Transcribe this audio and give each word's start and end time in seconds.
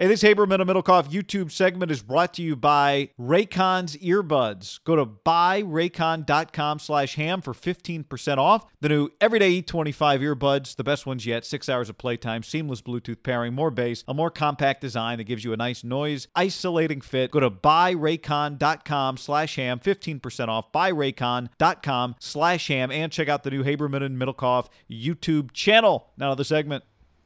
Hey, 0.00 0.06
this 0.06 0.22
Haberman 0.22 0.62
and 0.62 0.70
Middlekauff 0.70 1.10
YouTube 1.10 1.50
segment 1.50 1.90
is 1.90 2.00
brought 2.00 2.32
to 2.32 2.42
you 2.42 2.56
by 2.56 3.10
Raycon's 3.20 3.98
earbuds. 3.98 4.80
Go 4.84 4.96
to 4.96 5.04
buyraycon.com 5.04 6.78
slash 6.78 7.16
ham 7.16 7.42
for 7.42 7.52
15% 7.52 8.38
off. 8.38 8.64
The 8.80 8.88
new 8.88 9.10
Everyday 9.20 9.60
E25 9.60 10.20
earbuds, 10.20 10.74
the 10.76 10.84
best 10.84 11.04
ones 11.04 11.26
yet. 11.26 11.44
Six 11.44 11.68
hours 11.68 11.90
of 11.90 11.98
playtime, 11.98 12.42
seamless 12.42 12.80
Bluetooth 12.80 13.22
pairing, 13.22 13.52
more 13.52 13.70
bass, 13.70 14.02
a 14.08 14.14
more 14.14 14.30
compact 14.30 14.80
design 14.80 15.18
that 15.18 15.24
gives 15.24 15.44
you 15.44 15.52
a 15.52 15.58
nice 15.58 15.84
noise 15.84 16.28
isolating 16.34 17.02
fit. 17.02 17.30
Go 17.30 17.40
to 17.40 17.50
buyraycon.com 17.50 19.18
slash 19.18 19.56
ham, 19.56 19.80
15% 19.80 20.48
off. 20.48 20.72
Buyraycon.com 20.72 22.16
slash 22.18 22.68
ham. 22.68 22.90
And 22.90 23.12
check 23.12 23.28
out 23.28 23.42
the 23.42 23.50
new 23.50 23.62
Haberman 23.62 24.02
and 24.02 24.18
Middlekauff 24.18 24.68
YouTube 24.90 25.52
channel. 25.52 26.08
Now 26.16 26.30
to 26.30 26.36
the 26.36 26.44
segment. 26.46 26.84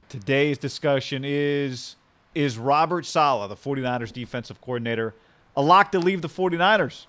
Today's 0.08 0.58
discussion 0.58 1.22
is 1.24 1.94
is 2.34 2.58
Robert 2.58 3.06
Saleh, 3.06 3.48
the 3.48 3.56
49ers 3.56 4.12
defensive 4.12 4.60
coordinator, 4.60 5.14
a 5.56 5.62
lock 5.62 5.92
to 5.92 5.98
leave 5.98 6.22
the 6.22 6.28
49ers? 6.28 7.06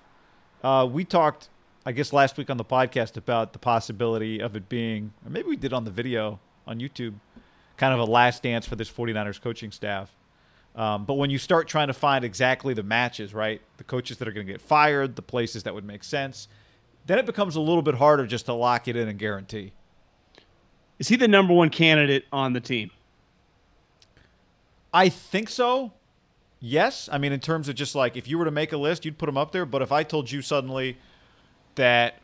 Uh, 0.62 0.88
we 0.90 1.04
talked, 1.04 1.48
I 1.84 1.92
guess, 1.92 2.12
last 2.12 2.36
week 2.36 2.50
on 2.50 2.56
the 2.56 2.64
podcast 2.64 3.16
about 3.16 3.52
the 3.52 3.58
possibility 3.58 4.40
of 4.40 4.56
it 4.56 4.68
being, 4.68 5.12
or 5.24 5.30
maybe 5.30 5.48
we 5.48 5.56
did 5.56 5.72
on 5.72 5.84
the 5.84 5.90
video 5.90 6.40
on 6.66 6.80
YouTube, 6.80 7.14
kind 7.76 7.92
of 7.92 8.00
a 8.00 8.04
last 8.04 8.42
dance 8.42 8.66
for 8.66 8.76
this 8.76 8.90
49ers 8.90 9.40
coaching 9.40 9.70
staff. 9.70 10.10
Um, 10.74 11.04
but 11.04 11.14
when 11.14 11.30
you 11.30 11.38
start 11.38 11.68
trying 11.68 11.86
to 11.86 11.94
find 11.94 12.24
exactly 12.24 12.74
the 12.74 12.82
matches, 12.82 13.32
right, 13.32 13.62
the 13.78 13.84
coaches 13.84 14.18
that 14.18 14.28
are 14.28 14.32
going 14.32 14.46
to 14.46 14.52
get 14.52 14.60
fired, 14.60 15.16
the 15.16 15.22
places 15.22 15.62
that 15.62 15.74
would 15.74 15.84
make 15.84 16.04
sense, 16.04 16.48
then 17.06 17.18
it 17.18 17.24
becomes 17.24 17.56
a 17.56 17.60
little 17.60 17.82
bit 17.82 17.94
harder 17.94 18.26
just 18.26 18.46
to 18.46 18.52
lock 18.52 18.88
it 18.88 18.96
in 18.96 19.08
and 19.08 19.18
guarantee. 19.18 19.72
Is 20.98 21.08
he 21.08 21.16
the 21.16 21.28
number 21.28 21.54
one 21.54 21.70
candidate 21.70 22.24
on 22.32 22.52
the 22.52 22.60
team? 22.60 22.90
I 24.96 25.10
think 25.10 25.50
so. 25.50 25.92
Yes. 26.58 27.06
I 27.12 27.18
mean, 27.18 27.34
in 27.34 27.40
terms 27.40 27.68
of 27.68 27.74
just 27.74 27.94
like 27.94 28.16
if 28.16 28.26
you 28.26 28.38
were 28.38 28.46
to 28.46 28.50
make 28.50 28.72
a 28.72 28.78
list, 28.78 29.04
you'd 29.04 29.18
put 29.18 29.28
him 29.28 29.36
up 29.36 29.52
there. 29.52 29.66
But 29.66 29.82
if 29.82 29.92
I 29.92 30.02
told 30.04 30.30
you 30.30 30.40
suddenly 30.40 30.96
that, 31.74 32.14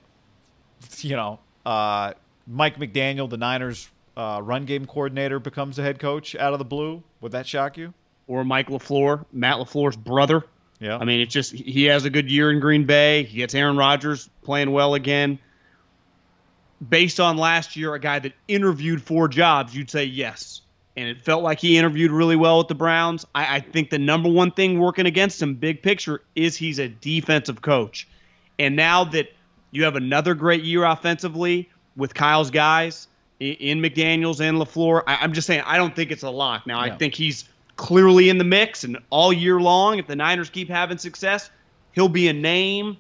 you 1.01 1.15
know, 1.15 1.39
uh, 1.67 2.15
Mike 2.47 2.79
McDaniel, 2.79 3.29
the 3.29 3.37
Niners 3.37 3.91
uh, 4.17 4.41
run 4.43 4.65
game 4.65 4.87
coordinator, 4.87 5.39
becomes 5.39 5.77
the 5.77 5.83
head 5.83 5.99
coach 5.99 6.35
out 6.35 6.55
of 6.55 6.59
the 6.59 6.65
blue, 6.65 7.03
would 7.21 7.33
that 7.33 7.47
shock 7.47 7.77
you? 7.77 7.93
Or 8.27 8.43
Mike 8.43 8.69
LaFleur, 8.69 9.27
Matt 9.33 9.59
LaFleur's 9.59 9.97
brother. 9.97 10.43
Yeah. 10.81 10.97
I 10.97 11.05
mean, 11.05 11.21
it's 11.21 11.35
just 11.35 11.53
he 11.53 11.85
has 11.85 12.07
a 12.07 12.11
good 12.11 12.31
year 12.31 12.51
in 12.51 12.59
Green 12.59 12.87
Bay. 12.87 13.25
He 13.25 13.37
gets 13.37 13.55
Aaron 13.55 13.77
Rodgers 13.77 14.31
playing 14.41 14.73
well 14.73 14.95
again. 14.95 15.39
Based 16.89 17.21
on 17.21 17.37
last 17.37 17.77
year, 17.77 17.93
a 17.93 18.01
guy 18.01 18.19
that 18.19 18.33
interviewed 18.49 19.03
for 19.03 19.29
jobs, 19.29 19.77
you'd 19.77 19.91
say 19.91 20.05
yes 20.05 20.63
and 20.97 21.09
it 21.09 21.23
felt 21.23 21.43
like 21.43 21.59
he 21.59 21.79
interviewed 21.79 22.11
really 22.11 22.37
well 22.37 22.59
with 22.59 22.69
the 22.69 22.75
Browns. 22.75 23.27
I, 23.35 23.57
I, 23.57 23.61
think 23.61 23.91
the 23.91 23.99
number 23.99 24.29
one 24.29 24.51
thing 24.51 24.79
working 24.79 25.07
against 25.07 25.41
him, 25.41 25.55
big 25.55 25.83
picture, 25.83 26.23
is 26.35 26.57
he's 26.57 26.79
a 26.79 26.89
defensive 26.89 27.63
coach. 27.63 28.07
And 28.59 28.77
now 28.77 29.05
that 29.05 29.33
you 29.71 29.85
have 29.85 29.97
another 29.97 30.35
great 30.35 30.63
year 30.63 30.85
offensively 30.85 31.69
with 31.97 32.13
Kyle's 32.15 32.51
guys 32.51 33.09
in, 33.41 33.55
in 33.55 33.81
McDaniels 33.81 34.41
and 34.41 34.59
LaFleur, 34.59 35.03
I, 35.07 35.25
am 35.25 35.33
just 35.33 35.47
saying 35.47 35.63
I 35.65 35.79
don't 35.79 35.97
think 35.97 36.11
it's 36.11 36.23
a 36.23 36.31
lock. 36.31 36.67
Now, 36.67 36.85
yeah. 36.85 36.93
I 36.93 36.97
think 36.97 37.15
he's 37.15 37.49
clearly 37.77 38.29
in 38.29 38.37
the 38.37 38.45
mix, 38.45 38.85
and 38.85 38.99
all 39.09 39.33
year 39.33 39.61
long, 39.61 39.99
if 39.99 40.07
the 40.07 40.17
Niners 40.17 40.51
keep 40.51 40.69
having 40.69 40.99
success, 40.99 41.51
he'll 41.93 42.09
be 42.09 42.29
a 42.29 42.35
name 42.35 42.99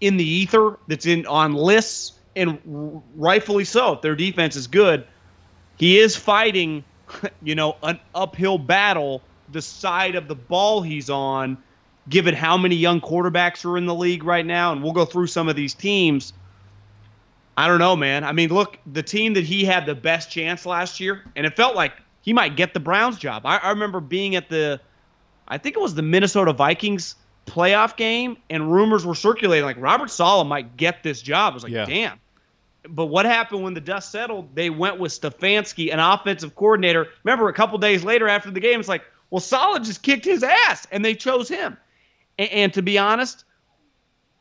in 0.00 0.16
the 0.16 0.24
ether 0.24 0.78
that's 0.86 1.06
in 1.06 1.26
on 1.26 1.54
lists, 1.54 2.12
and 2.36 3.02
rightfully 3.16 3.64
so. 3.64 3.94
If 3.94 4.02
their 4.02 4.14
defense 4.14 4.54
is 4.54 4.68
good, 4.68 5.04
he 5.76 5.98
is 5.98 6.14
fighting– 6.14 6.84
you 7.42 7.54
know, 7.54 7.76
an 7.82 8.00
uphill 8.14 8.58
battle 8.58 9.22
the 9.52 9.62
side 9.62 10.14
of 10.14 10.28
the 10.28 10.34
ball 10.34 10.82
he's 10.82 11.10
on, 11.10 11.56
given 12.08 12.34
how 12.34 12.56
many 12.56 12.74
young 12.74 13.00
quarterbacks 13.00 13.64
are 13.64 13.76
in 13.76 13.86
the 13.86 13.94
league 13.94 14.24
right 14.24 14.46
now. 14.46 14.72
And 14.72 14.82
we'll 14.82 14.92
go 14.92 15.04
through 15.04 15.28
some 15.28 15.48
of 15.48 15.56
these 15.56 15.74
teams. 15.74 16.32
I 17.56 17.68
don't 17.68 17.78
know, 17.78 17.96
man. 17.96 18.24
I 18.24 18.32
mean, 18.32 18.50
look, 18.50 18.78
the 18.92 19.02
team 19.02 19.34
that 19.34 19.44
he 19.44 19.64
had 19.64 19.86
the 19.86 19.94
best 19.94 20.30
chance 20.30 20.66
last 20.66 21.00
year, 21.00 21.24
and 21.36 21.46
it 21.46 21.56
felt 21.56 21.74
like 21.74 21.92
he 22.20 22.32
might 22.32 22.56
get 22.56 22.74
the 22.74 22.80
Browns 22.80 23.18
job. 23.18 23.46
I, 23.46 23.56
I 23.58 23.70
remember 23.70 24.00
being 24.00 24.36
at 24.36 24.48
the, 24.48 24.80
I 25.48 25.58
think 25.58 25.76
it 25.76 25.80
was 25.80 25.94
the 25.94 26.02
Minnesota 26.02 26.52
Vikings 26.52 27.14
playoff 27.46 27.96
game, 27.96 28.36
and 28.50 28.70
rumors 28.70 29.06
were 29.06 29.14
circulating 29.14 29.64
like 29.64 29.76
Robert 29.78 30.10
Saleh 30.10 30.46
might 30.46 30.76
get 30.76 31.02
this 31.02 31.22
job. 31.22 31.52
I 31.52 31.54
was 31.54 31.62
like, 31.62 31.72
yeah. 31.72 31.86
damn 31.86 32.20
but 32.90 33.06
what 33.06 33.26
happened 33.26 33.62
when 33.62 33.74
the 33.74 33.80
dust 33.80 34.10
settled? 34.10 34.54
They 34.54 34.70
went 34.70 34.98
with 34.98 35.12
Stefanski, 35.12 35.92
an 35.92 35.98
offensive 35.98 36.54
coordinator. 36.54 37.06
Remember, 37.24 37.48
a 37.48 37.52
couple 37.52 37.78
days 37.78 38.04
later 38.04 38.28
after 38.28 38.50
the 38.50 38.60
game, 38.60 38.80
it's 38.80 38.88
like, 38.88 39.02
well, 39.30 39.40
Saleh 39.40 39.82
just 39.82 40.02
kicked 40.02 40.24
his 40.24 40.42
ass, 40.42 40.86
and 40.92 41.04
they 41.04 41.14
chose 41.14 41.48
him. 41.48 41.76
And, 42.38 42.50
and, 42.50 42.74
to 42.74 42.82
be 42.82 42.98
honest, 42.98 43.44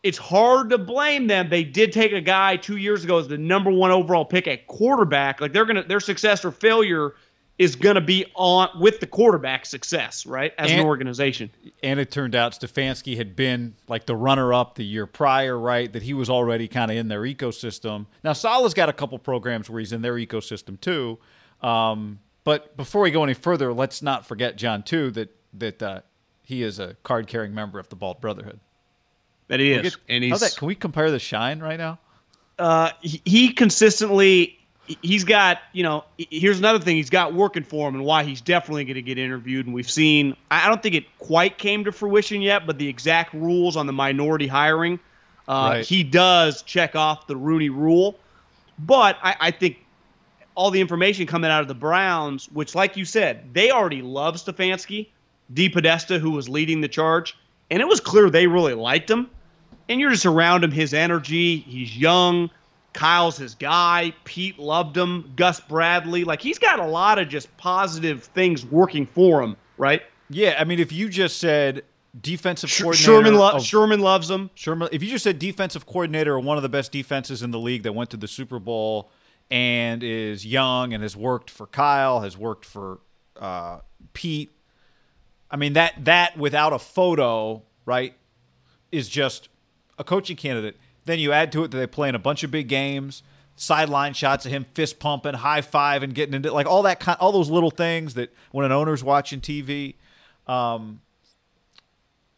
it's 0.03 0.17
hard 0.17 0.69
to 0.69 0.77
blame 0.77 1.27
them. 1.27 1.49
They 1.49 1.63
did 1.63 1.91
take 1.91 2.11
a 2.11 2.21
guy 2.21 2.57
two 2.57 2.77
years 2.77 3.03
ago 3.03 3.17
as 3.17 3.27
the 3.27 3.37
number 3.37 3.71
one 3.71 3.89
overall 3.89 4.25
pick 4.25 4.47
at 4.47 4.67
quarterback. 4.67 5.41
Like 5.41 5.51
they're 5.51 5.65
gonna 5.65 5.83
their 5.83 5.99
success 5.99 6.45
or 6.45 6.51
failure 6.51 7.15
is 7.57 7.75
going 7.75 7.95
to 7.95 8.01
be 8.01 8.25
on 8.35 8.69
with 8.79 8.99
the 8.99 9.07
quarterback 9.07 9.65
success, 9.65 10.25
right? 10.25 10.53
As 10.57 10.71
and, 10.71 10.81
an 10.81 10.85
organization. 10.85 11.49
And 11.81 11.99
it 11.99 12.11
turned 12.11 12.35
out 12.35 12.51
Stefanski 12.51 13.15
had 13.15 13.35
been 13.35 13.75
like 13.87 14.05
the 14.05 14.15
runner 14.15 14.53
up 14.53 14.75
the 14.75 14.83
year 14.83 15.05
prior, 15.05 15.57
right? 15.57 15.91
That 15.91 16.03
he 16.03 16.13
was 16.13 16.29
already 16.29 16.67
kind 16.67 16.91
of 16.91 16.97
in 16.97 17.07
their 17.07 17.21
ecosystem. 17.21 18.07
Now, 18.23 18.33
Saleh's 18.33 18.73
got 18.73 18.89
a 18.89 18.93
couple 18.93 19.17
programs 19.19 19.69
where 19.69 19.79
he's 19.79 19.93
in 19.93 20.01
their 20.01 20.15
ecosystem 20.15 20.79
too. 20.79 21.17
Um, 21.61 22.19
but 22.43 22.75
before 22.75 23.01
we 23.01 23.11
go 23.11 23.23
any 23.23 23.33
further, 23.33 23.71
let's 23.71 24.01
not 24.01 24.25
forget, 24.25 24.57
John, 24.57 24.83
too, 24.83 25.09
that, 25.11 25.35
that 25.53 25.81
uh, 25.81 26.01
he 26.43 26.61
is 26.61 26.79
a 26.79 26.95
card 27.03 27.27
carrying 27.27 27.55
member 27.55 27.79
of 27.79 27.87
the 27.87 27.95
Bald 27.95 28.19
Brotherhood. 28.19 28.59
That 29.47 29.59
he 29.61 29.71
is. 29.71 29.81
Get, 29.81 29.95
and 30.09 30.23
he's, 30.23 30.39
that, 30.41 30.55
can 30.57 30.67
we 30.67 30.75
compare 30.75 31.09
the 31.09 31.19
shine 31.19 31.59
right 31.59 31.77
now? 31.77 31.99
Uh, 32.59 32.91
he, 33.01 33.21
he 33.25 33.53
consistently 33.53 34.59
he's 35.01 35.23
got, 35.23 35.59
you 35.73 35.83
know, 35.83 36.03
here's 36.17 36.59
another 36.59 36.79
thing 36.79 36.95
he's 36.95 37.09
got 37.09 37.33
working 37.33 37.63
for 37.63 37.87
him 37.87 37.95
and 37.95 38.05
why 38.05 38.23
he's 38.23 38.41
definitely 38.41 38.85
going 38.85 38.95
to 38.95 39.01
get 39.01 39.17
interviewed. 39.17 39.65
And 39.65 39.73
we've 39.73 39.89
seen, 39.89 40.35
I 40.51 40.67
don't 40.67 40.81
think 40.81 40.95
it 40.95 41.05
quite 41.19 41.57
came 41.57 41.83
to 41.85 41.91
fruition 41.91 42.41
yet, 42.41 42.67
but 42.67 42.77
the 42.77 42.87
exact 42.87 43.33
rules 43.33 43.75
on 43.75 43.87
the 43.87 43.93
minority 43.93 44.47
hiring, 44.47 44.99
uh, 45.47 45.69
right. 45.73 45.85
he 45.85 46.03
does 46.03 46.61
check 46.63 46.95
off 46.95 47.27
the 47.27 47.35
Rooney 47.35 47.69
rule. 47.69 48.17
But 48.79 49.17
I, 49.23 49.35
I 49.39 49.51
think 49.51 49.77
all 50.55 50.71
the 50.71 50.81
information 50.81 51.25
coming 51.25 51.51
out 51.51 51.61
of 51.61 51.67
the 51.67 51.75
Browns, 51.75 52.49
which, 52.51 52.75
like 52.75 52.95
you 52.95 53.05
said, 53.05 53.53
they 53.53 53.71
already 53.71 54.01
love 54.01 54.35
Stefanski, 54.35 55.07
DePodesta, 55.53 56.19
who 56.19 56.31
was 56.31 56.49
leading 56.49 56.81
the 56.81 56.87
charge, 56.87 57.37
and 57.69 57.81
it 57.81 57.87
was 57.87 57.99
clear 57.99 58.29
they 58.29 58.47
really 58.47 58.73
liked 58.73 59.09
him. 59.09 59.29
And 59.87 59.99
you're 59.99 60.11
just 60.11 60.25
around 60.25 60.63
him, 60.63 60.71
his 60.71 60.93
energy. 60.93 61.57
He's 61.57 61.95
young. 61.95 62.49
Kyle's 62.95 63.37
his 63.37 63.55
guy. 63.55 64.13
Pete 64.23 64.57
loved 64.57 64.95
him. 64.95 65.33
Gus 65.35 65.59
Bradley, 65.59 66.23
like 66.23 66.41
he's 66.41 66.57
got 66.57 66.79
a 66.79 66.85
lot 66.85 67.19
of 67.19 67.27
just 67.27 67.55
positive 67.57 68.23
things 68.23 68.65
working 68.65 69.05
for 69.05 69.43
him, 69.43 69.57
right? 69.77 70.01
Yeah, 70.29 70.55
I 70.57 70.63
mean, 70.63 70.79
if 70.79 70.91
you 70.93 71.09
just 71.09 71.37
said 71.37 71.83
defensive 72.19 72.71
coordinator, 72.71 73.03
Sherman, 73.03 73.35
lo- 73.35 73.51
of- 73.51 73.63
Sherman 73.63 73.99
loves 73.99 74.29
him. 74.31 74.49
Sherman, 74.55 74.87
if 74.93 75.03
you 75.03 75.09
just 75.09 75.25
said 75.25 75.37
defensive 75.37 75.85
coordinator 75.85 76.37
of 76.37 76.45
one 76.45 76.55
of 76.55 76.63
the 76.63 76.69
best 76.69 76.93
defenses 76.93 77.43
in 77.43 77.51
the 77.51 77.59
league 77.59 77.83
that 77.83 77.93
went 77.93 78.09
to 78.11 78.17
the 78.17 78.27
Super 78.29 78.59
Bowl 78.59 79.11
and 79.51 80.01
is 80.01 80.45
young 80.45 80.93
and 80.93 81.03
has 81.03 81.15
worked 81.17 81.49
for 81.51 81.67
Kyle, 81.67 82.21
has 82.21 82.37
worked 82.37 82.63
for 82.65 82.99
uh, 83.39 83.79
Pete. 84.13 84.51
I 85.51 85.57
mean 85.57 85.73
that 85.73 86.05
that 86.05 86.37
without 86.37 86.71
a 86.73 86.79
photo, 86.79 87.61
right, 87.85 88.15
is 88.91 89.09
just 89.09 89.49
a 89.99 90.03
coaching 90.03 90.37
candidate. 90.37 90.77
Then 91.05 91.19
you 91.19 91.31
add 91.31 91.51
to 91.53 91.63
it 91.63 91.71
that 91.71 91.77
they 91.77 91.87
play 91.87 92.09
in 92.09 92.15
a 92.15 92.19
bunch 92.19 92.43
of 92.43 92.51
big 92.51 92.67
games, 92.67 93.23
sideline 93.55 94.13
shots 94.13 94.45
of 94.45 94.51
him 94.51 94.65
fist 94.73 94.99
pumping, 94.99 95.35
high 95.35 95.61
five, 95.61 96.03
and 96.03 96.13
getting 96.13 96.33
into 96.33 96.51
like 96.51 96.65
all 96.67 96.81
that 96.83 96.99
kind, 96.99 97.17
all 97.19 97.31
those 97.31 97.49
little 97.49 97.71
things 97.71 98.15
that 98.15 98.33
when 98.51 98.65
an 98.65 98.71
owner's 98.71 99.03
watching 99.03 99.39
TV. 99.41 99.95
Um, 100.47 101.01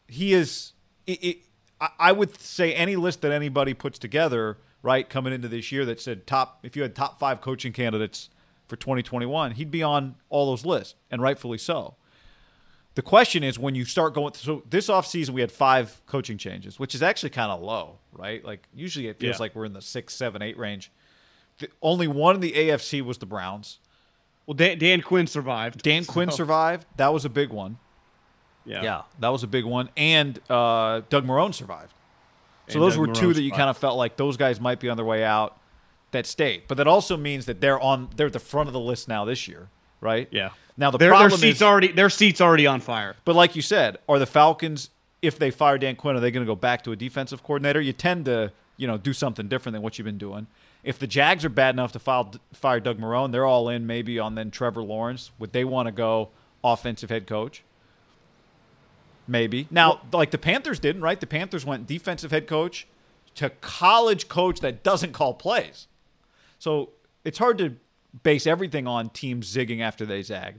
he 0.06 0.32
is. 0.32 0.72
It, 1.06 1.24
it, 1.24 1.38
I- 1.80 1.90
I 1.98 2.12
would 2.12 2.38
say 2.40 2.74
any 2.74 2.96
list 2.96 3.20
that 3.22 3.32
anybody 3.32 3.74
puts 3.74 3.98
together, 3.98 4.58
right, 4.82 5.08
coming 5.08 5.32
into 5.32 5.48
this 5.48 5.70
year 5.72 5.84
that 5.86 6.00
said 6.00 6.26
top, 6.26 6.58
if 6.62 6.76
you 6.76 6.82
had 6.82 6.94
top 6.94 7.18
five 7.18 7.40
coaching 7.40 7.72
candidates 7.72 8.30
for 8.66 8.76
2021, 8.76 9.52
he'd 9.52 9.70
be 9.70 9.82
on 9.82 10.16
all 10.28 10.46
those 10.46 10.66
lists, 10.66 10.94
and 11.10 11.22
rightfully 11.22 11.58
so. 11.58 11.94
The 12.98 13.02
question 13.02 13.44
is 13.44 13.60
when 13.60 13.76
you 13.76 13.84
start 13.84 14.12
going. 14.12 14.34
So 14.34 14.64
this 14.68 14.88
offseason, 14.88 15.30
we 15.30 15.40
had 15.40 15.52
five 15.52 16.02
coaching 16.06 16.36
changes, 16.36 16.80
which 16.80 16.96
is 16.96 17.02
actually 17.02 17.30
kind 17.30 17.52
of 17.52 17.62
low, 17.62 17.98
right? 18.12 18.44
Like 18.44 18.66
usually 18.74 19.06
it 19.06 19.20
feels 19.20 19.36
Yeah. 19.36 19.42
like 19.42 19.54
we're 19.54 19.66
in 19.66 19.72
the 19.72 19.80
six, 19.80 20.16
seven, 20.16 20.42
eight 20.42 20.58
range. 20.58 20.90
The, 21.58 21.68
only 21.80 22.08
one 22.08 22.34
in 22.34 22.40
the 22.40 22.50
AFC 22.50 23.00
was 23.02 23.18
the 23.18 23.24
Browns. 23.24 23.78
Well, 24.46 24.54
Dan, 24.54 24.80
Dan 24.80 25.00
Quinn 25.00 25.28
survived. 25.28 25.80
Dan 25.82 26.04
Quinn 26.06 26.32
survived. 26.32 26.86
That 26.96 27.12
was 27.12 27.24
a 27.24 27.28
big 27.28 27.50
one. 27.50 27.78
Yeah. 28.64 28.82
Yeah, 28.82 29.02
that 29.20 29.28
was 29.28 29.44
a 29.44 29.46
big 29.46 29.64
one. 29.64 29.90
And 29.96 30.40
uh, 30.50 31.02
Doug 31.08 31.24
Marrone 31.24 31.54
survived. 31.54 31.94
So 32.66 32.74
And 32.74 32.82
those 32.82 32.96
Doug 32.96 33.06
were 33.06 33.14
two 33.14 33.28
Marrone 33.28 33.34
that 33.34 33.42
you 33.42 33.52
kind 33.52 33.70
of 33.70 33.78
felt 33.78 33.96
like 33.96 34.16
those 34.16 34.36
guys 34.36 34.60
might 34.60 34.80
be 34.80 34.88
on 34.88 34.96
their 34.96 35.06
way 35.06 35.22
out 35.22 35.56
that 36.10 36.26
stayed. 36.26 36.64
But 36.66 36.78
that 36.78 36.88
also 36.88 37.16
means 37.16 37.46
that 37.46 37.60
they're 37.60 37.78
on 37.78 38.08
they're 38.16 38.26
at 38.26 38.32
the 38.32 38.40
front 38.40 38.68
of 38.68 38.72
the 38.72 38.80
list 38.80 39.06
now 39.06 39.24
this 39.24 39.46
year, 39.46 39.68
right? 40.00 40.28
Yeah. 40.30 40.50
Now 40.76 40.90
the 40.90 40.98
Their, 40.98 41.10
their 41.10 41.30
seats 41.30 41.56
is, 41.56 41.62
already 41.62 41.88
their 41.88 42.10
seats 42.10 42.40
already 42.40 42.66
on 42.66 42.80
fire. 42.80 43.16
but 43.24 43.34
like 43.34 43.56
you 43.56 43.62
said, 43.62 43.98
are 44.08 44.18
the 44.18 44.26
Falcons 44.26 44.90
if 45.20 45.38
they 45.38 45.50
fire 45.50 45.78
Dan 45.78 45.96
Quinn, 45.96 46.16
are 46.16 46.20
they 46.20 46.30
going 46.30 46.44
to 46.44 46.50
go 46.50 46.56
back 46.56 46.84
to 46.84 46.92
a 46.92 46.96
defensive 46.96 47.42
coordinator? 47.42 47.80
You 47.80 47.92
tend 47.92 48.26
to 48.26 48.52
you 48.76 48.86
know 48.86 48.96
do 48.96 49.12
something 49.12 49.48
different 49.48 49.74
than 49.74 49.82
what 49.82 49.98
you've 49.98 50.04
been 50.04 50.18
doing. 50.18 50.46
If 50.84 50.98
the 50.98 51.08
Jags 51.08 51.44
are 51.44 51.50
bad 51.50 51.74
enough 51.74 51.92
to 51.92 51.98
file, 51.98 52.32
fire 52.52 52.80
Doug 52.80 52.98
Marrone, 52.98 53.32
they're 53.32 53.44
all 53.44 53.68
in 53.68 53.86
maybe 53.86 54.18
on 54.18 54.36
then 54.36 54.50
Trevor 54.50 54.82
Lawrence. 54.82 55.32
Would 55.38 55.52
they 55.52 55.64
want 55.64 55.86
to 55.86 55.92
go 55.92 56.30
offensive 56.62 57.10
head 57.10 57.26
coach? 57.26 57.62
Maybe. 59.26 59.66
Now, 59.70 60.00
like 60.12 60.30
the 60.30 60.38
Panthers 60.38 60.78
didn't, 60.78 61.02
right? 61.02 61.20
The 61.20 61.26
Panthers 61.26 61.66
went 61.66 61.86
defensive 61.86 62.30
head 62.30 62.46
coach 62.46 62.86
to 63.34 63.50
college 63.60 64.28
coach 64.28 64.60
that 64.60 64.82
doesn't 64.82 65.12
call 65.12 65.34
plays. 65.34 65.86
So 66.58 66.90
it's 67.24 67.38
hard 67.38 67.58
to 67.58 67.76
base 68.22 68.46
everything 68.46 68.86
on 68.86 69.10
teams 69.10 69.52
zigging 69.54 69.80
after 69.80 70.06
they 70.06 70.22
zag. 70.22 70.56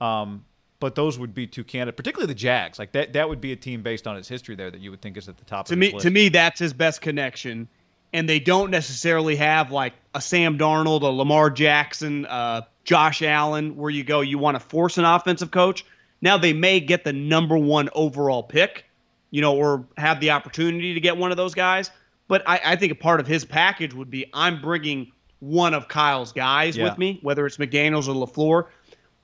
Um, 0.00 0.44
but 0.80 0.94
those 0.94 1.18
would 1.18 1.34
be 1.34 1.46
two 1.46 1.64
candidates, 1.64 1.96
particularly 1.96 2.32
the 2.32 2.38
Jags. 2.38 2.78
Like 2.78 2.92
that, 2.92 3.14
that 3.14 3.28
would 3.28 3.40
be 3.40 3.52
a 3.52 3.56
team 3.56 3.82
based 3.82 4.06
on 4.06 4.16
its 4.16 4.28
history 4.28 4.54
there 4.54 4.70
that 4.70 4.80
you 4.80 4.90
would 4.90 5.00
think 5.00 5.16
is 5.16 5.28
at 5.28 5.38
the 5.38 5.44
top 5.44 5.66
To 5.66 5.72
of 5.72 5.78
me, 5.78 5.92
list. 5.92 6.02
to 6.02 6.10
me, 6.10 6.28
that's 6.28 6.58
his 6.58 6.72
best 6.72 7.00
connection. 7.00 7.68
And 8.12 8.28
they 8.28 8.38
don't 8.38 8.70
necessarily 8.70 9.34
have 9.36 9.70
like 9.72 9.94
a 10.14 10.20
Sam 10.20 10.58
Darnold, 10.58 11.02
a 11.02 11.06
Lamar 11.06 11.50
Jackson, 11.50 12.26
uh, 12.26 12.62
Josh 12.84 13.22
Allen, 13.22 13.76
where 13.76 13.90
you 13.90 14.04
go, 14.04 14.20
you 14.20 14.38
want 14.38 14.56
to 14.56 14.60
force 14.60 14.98
an 14.98 15.04
offensive 15.04 15.50
coach. 15.50 15.84
Now 16.20 16.38
they 16.38 16.52
may 16.52 16.80
get 16.80 17.04
the 17.04 17.12
number 17.12 17.56
one 17.56 17.88
overall 17.94 18.42
pick, 18.42 18.84
you 19.30 19.40
know, 19.40 19.56
or 19.56 19.84
have 19.96 20.20
the 20.20 20.30
opportunity 20.30 20.94
to 20.94 21.00
get 21.00 21.16
one 21.16 21.30
of 21.30 21.36
those 21.36 21.54
guys. 21.54 21.90
But 22.28 22.42
I, 22.46 22.60
I 22.64 22.76
think 22.76 22.92
a 22.92 22.96
part 22.96 23.20
of 23.20 23.26
his 23.26 23.44
package 23.44 23.94
would 23.94 24.10
be 24.10 24.26
I'm 24.32 24.60
bringing 24.60 25.12
one 25.44 25.74
of 25.74 25.88
Kyle's 25.88 26.32
guys 26.32 26.76
Yeah. 26.76 26.84
with 26.84 26.98
me, 26.98 27.18
whether 27.22 27.46
it's 27.46 27.58
McDaniels 27.58 28.08
or 28.08 28.14
LaFleur. 28.26 28.66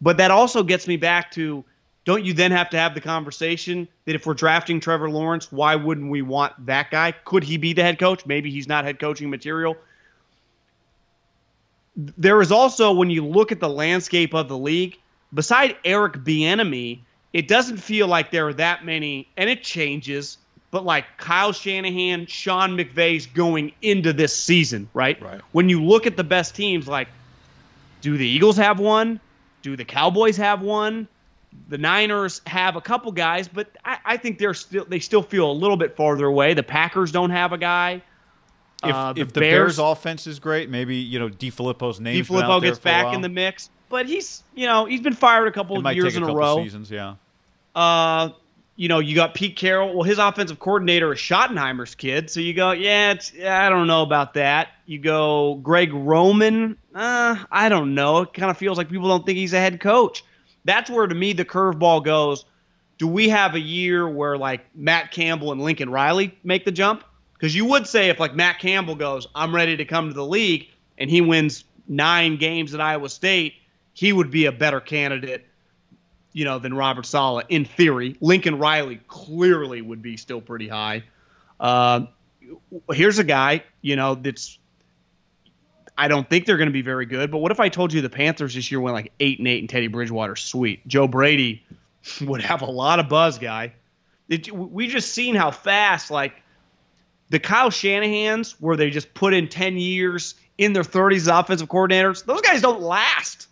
But 0.00 0.16
that 0.18 0.30
also 0.30 0.62
gets 0.62 0.86
me 0.86 0.96
back 0.96 1.30
to 1.32 1.64
don't 2.04 2.24
you 2.24 2.32
then 2.32 2.50
have 2.50 2.70
to 2.70 2.78
have 2.78 2.94
the 2.94 3.00
conversation 3.00 3.86
that 4.06 4.14
if 4.14 4.26
we're 4.26 4.34
drafting 4.34 4.80
Trevor 4.80 5.10
Lawrence, 5.10 5.52
why 5.52 5.76
wouldn't 5.76 6.10
we 6.10 6.22
want 6.22 6.54
that 6.66 6.90
guy? 6.90 7.12
Could 7.24 7.44
he 7.44 7.56
be 7.56 7.72
the 7.72 7.82
head 7.82 7.98
coach? 7.98 8.24
Maybe 8.26 8.50
he's 8.50 8.66
not 8.66 8.84
head 8.84 8.98
coaching 8.98 9.28
material. 9.28 9.76
There 11.96 12.40
is 12.40 12.50
also, 12.50 12.92
when 12.92 13.10
you 13.10 13.24
look 13.26 13.52
at 13.52 13.60
the 13.60 13.68
landscape 13.68 14.34
of 14.34 14.48
the 14.48 14.56
league, 14.56 14.98
beside 15.34 15.76
Eric 15.84 16.14
Bieniemy, 16.14 17.00
it 17.32 17.48
doesn't 17.48 17.76
feel 17.76 18.08
like 18.08 18.30
there 18.30 18.48
are 18.48 18.54
that 18.54 18.84
many, 18.84 19.28
and 19.36 19.50
it 19.50 19.62
changes. 19.62 20.38
But 20.70 20.84
like 20.84 21.04
Kyle 21.16 21.52
Shanahan, 21.52 22.26
Sean 22.26 22.76
McVay's 22.76 23.26
going 23.26 23.72
into 23.82 24.12
this 24.12 24.36
season, 24.36 24.88
right? 24.94 25.20
Right. 25.20 25.40
When 25.52 25.68
you 25.68 25.82
look 25.82 26.06
at 26.06 26.16
the 26.16 26.24
best 26.24 26.54
teams, 26.54 26.86
like 26.86 27.08
do 28.00 28.16
the 28.16 28.26
Eagles 28.26 28.56
have 28.56 28.78
one? 28.78 29.20
Do 29.62 29.76
the 29.76 29.84
Cowboys 29.84 30.36
have 30.36 30.62
one? 30.62 31.08
The 31.68 31.78
Niners 31.78 32.40
have 32.46 32.76
a 32.76 32.80
couple 32.80 33.10
guys, 33.10 33.48
but 33.48 33.68
I, 33.84 33.98
I 34.04 34.16
think 34.16 34.38
they're 34.38 34.54
still 34.54 34.84
they 34.84 35.00
still 35.00 35.22
feel 35.22 35.50
a 35.50 35.52
little 35.52 35.76
bit 35.76 35.96
farther 35.96 36.26
away. 36.26 36.54
The 36.54 36.62
Packers 36.62 37.10
don't 37.10 37.30
have 37.30 37.52
a 37.52 37.58
guy. 37.58 38.00
if, 38.84 38.94
Uh, 38.94 39.12
if 39.16 39.32
the 39.32 39.40
Bears, 39.40 39.78
offense 39.80 40.28
is 40.28 40.38
great, 40.38 40.70
maybe 40.70 40.94
you 40.96 41.18
know 41.18 41.28
DeFilippo's 41.28 41.98
name. 42.00 42.24
DeFilippo 42.24 42.62
gets 42.62 42.78
back 42.78 43.12
in 43.12 43.20
the 43.20 43.28
mix, 43.28 43.70
but 43.88 44.06
he's 44.06 44.44
you 44.54 44.66
know 44.66 44.84
he's 44.84 45.00
been 45.00 45.14
fired 45.14 45.48
a 45.48 45.52
couple 45.52 45.76
It 45.76 45.84
of 45.84 45.96
years 45.96 46.14
a 46.14 46.18
in 46.18 46.22
a 46.22 46.26
couple 46.26 46.38
row. 46.40 46.62
seasons, 46.62 46.88
yeah. 46.90 47.16
Uh, 47.74 48.30
you 48.80 48.88
know, 48.88 48.98
you 48.98 49.14
got 49.14 49.34
Pete 49.34 49.56
Carroll. 49.56 49.92
Well, 49.92 50.04
his 50.04 50.16
offensive 50.16 50.58
coordinator 50.58 51.12
is 51.12 51.18
Schottenheimer's 51.18 51.94
kid. 51.94 52.30
So 52.30 52.40
you 52.40 52.54
go, 52.54 52.70
yeah, 52.70 53.14
I 53.46 53.68
don't 53.68 53.86
know 53.86 54.02
about 54.02 54.32
that. 54.32 54.68
You 54.86 54.98
go, 54.98 55.56
Greg 55.56 55.92
Roman. 55.92 56.78
Uh, 56.94 57.36
I 57.50 57.68
don't 57.68 57.94
know. 57.94 58.22
It 58.22 58.32
kind 58.32 58.50
of 58.50 58.56
feels 58.56 58.78
like 58.78 58.88
people 58.88 59.06
don't 59.06 59.26
think 59.26 59.36
he's 59.36 59.52
a 59.52 59.60
head 59.60 59.80
coach. 59.80 60.24
That's 60.64 60.88
where, 60.88 61.06
to 61.06 61.14
me, 61.14 61.34
the 61.34 61.44
curveball 61.44 62.02
goes. 62.06 62.46
Do 62.96 63.06
we 63.06 63.28
have 63.28 63.54
a 63.54 63.60
year 63.60 64.08
where 64.08 64.38
like 64.38 64.62
Matt 64.74 65.10
Campbell 65.10 65.52
and 65.52 65.60
Lincoln 65.60 65.90
Riley 65.90 66.34
make 66.42 66.64
the 66.64 66.72
jump? 66.72 67.04
Because 67.34 67.54
you 67.54 67.66
would 67.66 67.86
say 67.86 68.08
if 68.08 68.18
like 68.18 68.34
Matt 68.34 68.60
Campbell 68.60 68.94
goes, 68.94 69.26
I'm 69.34 69.54
ready 69.54 69.76
to 69.76 69.84
come 69.84 70.08
to 70.08 70.14
the 70.14 70.24
league, 70.24 70.68
and 70.96 71.10
he 71.10 71.20
wins 71.20 71.64
nine 71.86 72.38
games 72.38 72.72
at 72.72 72.80
Iowa 72.80 73.10
State, 73.10 73.56
he 73.92 74.14
would 74.14 74.30
be 74.30 74.46
a 74.46 74.52
better 74.52 74.80
candidate 74.80 75.49
you 76.32 76.44
know, 76.44 76.58
than 76.58 76.74
Robert 76.74 77.06
Saleh 77.06 77.44
in 77.48 77.64
theory. 77.64 78.16
Lincoln 78.20 78.58
Riley 78.58 79.00
clearly 79.08 79.82
would 79.82 80.02
be 80.02 80.16
still 80.16 80.40
pretty 80.40 80.68
high. 80.68 81.02
Uh, 81.58 82.06
here's 82.92 83.18
a 83.18 83.24
guy, 83.24 83.62
you 83.82 83.96
know, 83.96 84.14
that's. 84.14 84.58
I 85.98 86.08
don't 86.08 86.28
think 86.30 86.46
they're 86.46 86.56
going 86.56 86.68
to 86.68 86.72
be 86.72 86.80
very 86.80 87.04
good, 87.04 87.30
but 87.30 87.38
what 87.38 87.52
if 87.52 87.60
I 87.60 87.68
told 87.68 87.92
you 87.92 88.00
the 88.00 88.08
Panthers 88.08 88.54
this 88.54 88.70
year 88.70 88.80
went 88.80 88.94
like 88.94 89.12
eight 89.20 89.38
and 89.38 89.46
eight 89.46 89.58
and 89.58 89.68
Teddy 89.68 89.86
Bridgewater? 89.86 90.34
Sweet, 90.34 90.86
Joe 90.88 91.06
Brady 91.06 91.62
would 92.22 92.40
have 92.40 92.62
a 92.62 92.70
lot 92.70 93.00
of 93.00 93.08
buzz, 93.08 93.38
guy. 93.38 93.74
It, 94.28 94.50
we 94.50 94.86
just 94.86 95.12
seen 95.12 95.34
how 95.34 95.50
fast 95.50 96.10
like 96.10 96.42
the 97.28 97.38
Kyle 97.38 97.70
Shanahan's, 97.70 98.52
where 98.60 98.76
they 98.76 98.88
just 98.88 99.12
put 99.12 99.34
in 99.34 99.48
ten 99.48 99.76
years 99.76 100.36
in 100.56 100.72
their 100.72 100.84
thirties 100.84 101.28
as 101.28 101.38
offensive 101.38 101.68
coordinators. 101.68 102.24
Those 102.24 102.40
guys 102.40 102.62
don't 102.62 102.80
last. 102.80 103.48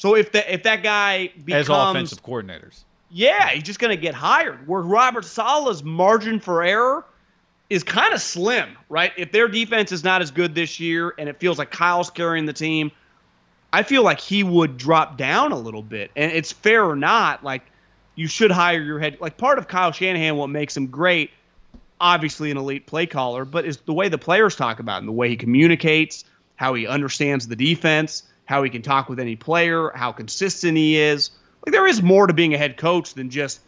So 0.00 0.16
if 0.16 0.32
that 0.32 0.50
if 0.50 0.62
that 0.62 0.82
guy 0.82 1.30
becomes 1.44 1.68
as 1.68 1.76
offensive 1.90 2.22
coordinators. 2.22 2.84
yeah, 3.10 3.50
he's 3.50 3.64
just 3.64 3.78
going 3.78 3.94
to 3.94 4.00
get 4.00 4.14
hired. 4.14 4.66
Where 4.66 4.80
Robert 4.80 5.26
Saleh's 5.26 5.84
margin 5.84 6.40
for 6.40 6.62
error 6.62 7.04
is 7.68 7.84
kind 7.84 8.14
of 8.14 8.22
slim, 8.22 8.78
right? 8.88 9.12
If 9.18 9.30
their 9.30 9.46
defense 9.46 9.92
is 9.92 10.02
not 10.02 10.22
as 10.22 10.30
good 10.30 10.54
this 10.54 10.80
year 10.80 11.12
and 11.18 11.28
it 11.28 11.38
feels 11.38 11.58
like 11.58 11.70
Kyle's 11.70 12.08
carrying 12.08 12.46
the 12.46 12.54
team, 12.54 12.90
I 13.74 13.82
feel 13.82 14.02
like 14.02 14.20
he 14.20 14.42
would 14.42 14.78
drop 14.78 15.18
down 15.18 15.52
a 15.52 15.58
little 15.58 15.82
bit. 15.82 16.10
And 16.16 16.32
it's 16.32 16.50
fair 16.50 16.82
or 16.82 16.96
not, 16.96 17.44
like 17.44 17.64
you 18.14 18.26
should 18.26 18.50
hire 18.50 18.80
your 18.80 19.00
head. 19.00 19.18
Like 19.20 19.36
part 19.36 19.58
of 19.58 19.68
Kyle 19.68 19.92
Shanahan, 19.92 20.36
what 20.36 20.46
makes 20.46 20.74
him 20.74 20.86
great, 20.86 21.30
obviously 22.00 22.50
an 22.50 22.56
elite 22.56 22.86
play 22.86 23.04
caller, 23.04 23.44
but 23.44 23.66
is 23.66 23.76
the 23.76 23.92
way 23.92 24.08
the 24.08 24.16
players 24.16 24.56
talk 24.56 24.80
about 24.80 25.00
him, 25.00 25.04
the 25.04 25.12
way 25.12 25.28
he 25.28 25.36
communicates, 25.36 26.24
how 26.56 26.72
he 26.72 26.86
understands 26.86 27.48
the 27.48 27.56
defense, 27.56 28.22
how 28.50 28.64
he 28.64 28.68
can 28.68 28.82
talk 28.82 29.08
with 29.08 29.20
any 29.20 29.36
player, 29.36 29.90
how 29.94 30.10
consistent 30.10 30.76
he 30.76 30.98
is. 30.98 31.30
Like 31.64 31.72
there 31.72 31.86
is 31.86 32.02
more 32.02 32.26
to 32.26 32.34
being 32.34 32.52
a 32.52 32.58
head 32.58 32.76
coach 32.76 33.14
than 33.14 33.30
just 33.30 33.60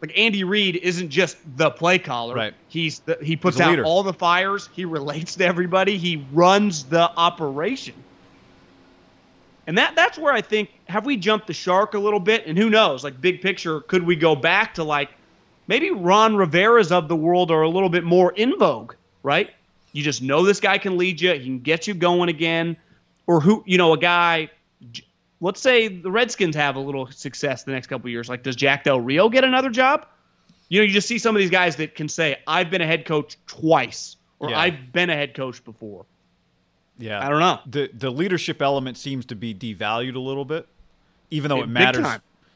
like 0.00 0.16
Andy 0.16 0.44
Reid 0.44 0.76
isn't 0.76 1.10
just 1.10 1.36
the 1.56 1.70
play 1.70 1.98
caller. 1.98 2.36
Right. 2.36 2.54
He's 2.68 3.00
the, 3.00 3.18
he 3.20 3.36
puts 3.36 3.56
He's 3.56 3.62
out 3.62 3.70
leader. 3.70 3.84
all 3.84 4.04
the 4.04 4.12
fires. 4.14 4.70
He 4.72 4.84
relates 4.84 5.34
to 5.34 5.44
everybody. 5.44 5.98
He 5.98 6.24
runs 6.32 6.84
the 6.84 7.10
operation. 7.16 7.94
And 9.66 9.76
that 9.76 9.96
that's 9.96 10.16
where 10.16 10.32
I 10.32 10.40
think 10.40 10.70
have 10.88 11.04
we 11.04 11.16
jumped 11.16 11.48
the 11.48 11.52
shark 11.52 11.94
a 11.94 11.98
little 11.98 12.20
bit? 12.20 12.46
And 12.46 12.56
who 12.56 12.70
knows? 12.70 13.02
Like 13.02 13.20
big 13.20 13.42
picture, 13.42 13.80
could 13.80 14.04
we 14.04 14.14
go 14.14 14.36
back 14.36 14.74
to 14.74 14.84
like 14.84 15.10
maybe 15.66 15.90
Ron 15.90 16.36
Rivera's 16.36 16.92
of 16.92 17.08
the 17.08 17.16
world 17.16 17.50
are 17.50 17.62
a 17.62 17.68
little 17.68 17.90
bit 17.90 18.04
more 18.04 18.32
in 18.32 18.56
vogue, 18.58 18.94
right? 19.24 19.50
You 19.92 20.04
just 20.04 20.22
know 20.22 20.44
this 20.44 20.60
guy 20.60 20.78
can 20.78 20.96
lead 20.96 21.20
you, 21.20 21.32
he 21.32 21.44
can 21.44 21.58
get 21.58 21.88
you 21.88 21.94
going 21.94 22.28
again. 22.28 22.76
Or 23.30 23.40
who, 23.40 23.62
you 23.64 23.78
know, 23.78 23.92
a 23.92 23.98
guy 23.98 24.50
let's 25.40 25.60
say 25.60 25.88
the 25.88 26.10
Redskins 26.10 26.54
have 26.56 26.76
a 26.76 26.80
little 26.80 27.06
success 27.10 27.64
the 27.64 27.72
next 27.72 27.86
couple 27.86 28.10
years. 28.10 28.28
Like, 28.28 28.42
does 28.42 28.56
Jack 28.56 28.84
Del 28.84 29.00
Rio 29.00 29.28
get 29.28 29.44
another 29.44 29.70
job? 29.70 30.06
You 30.68 30.80
know, 30.80 30.84
you 30.84 30.92
just 30.92 31.08
see 31.08 31.18
some 31.18 31.34
of 31.34 31.40
these 31.40 31.50
guys 31.50 31.76
that 31.76 31.94
can 31.94 32.08
say, 32.08 32.36
I've 32.46 32.70
been 32.70 32.80
a 32.80 32.86
head 32.86 33.04
coach 33.04 33.38
twice, 33.46 34.16
or 34.38 34.50
Yeah. 34.50 34.58
I've 34.58 34.92
been 34.92 35.10
a 35.10 35.14
head 35.14 35.34
coach 35.34 35.64
before. 35.64 36.06
Yeah, 36.98 37.24
I 37.24 37.30
don't 37.30 37.40
know. 37.40 37.60
The 37.66 37.90
the 37.94 38.10
leadership 38.10 38.60
element 38.60 38.98
seems 38.98 39.24
to 39.26 39.34
be 39.34 39.54
devalued 39.54 40.16
a 40.16 40.20
little 40.20 40.44
bit, 40.44 40.68
even 41.30 41.48
though 41.48 41.58
Yeah, 41.58 41.64
it 41.64 41.68
matters. 41.68 42.06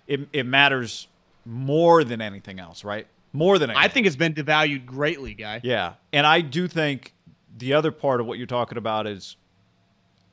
It 0.06 0.28
it 0.32 0.44
matters 0.44 1.08
more 1.46 2.04
than 2.04 2.20
anything 2.20 2.60
else, 2.60 2.84
right? 2.84 3.06
More 3.32 3.58
than 3.58 3.70
anything. 3.70 3.84
I 3.84 3.88
think 3.88 4.06
it's 4.06 4.16
been 4.16 4.34
devalued 4.34 4.84
greatly, 4.84 5.34
guy. 5.34 5.60
Yeah, 5.62 5.94
and 6.12 6.26
I 6.26 6.42
do 6.42 6.68
think 6.68 7.14
the 7.56 7.72
other 7.72 7.90
part 7.90 8.20
of 8.20 8.26
what 8.26 8.36
you're 8.36 8.46
talking 8.46 8.76
about 8.76 9.06
is, 9.06 9.36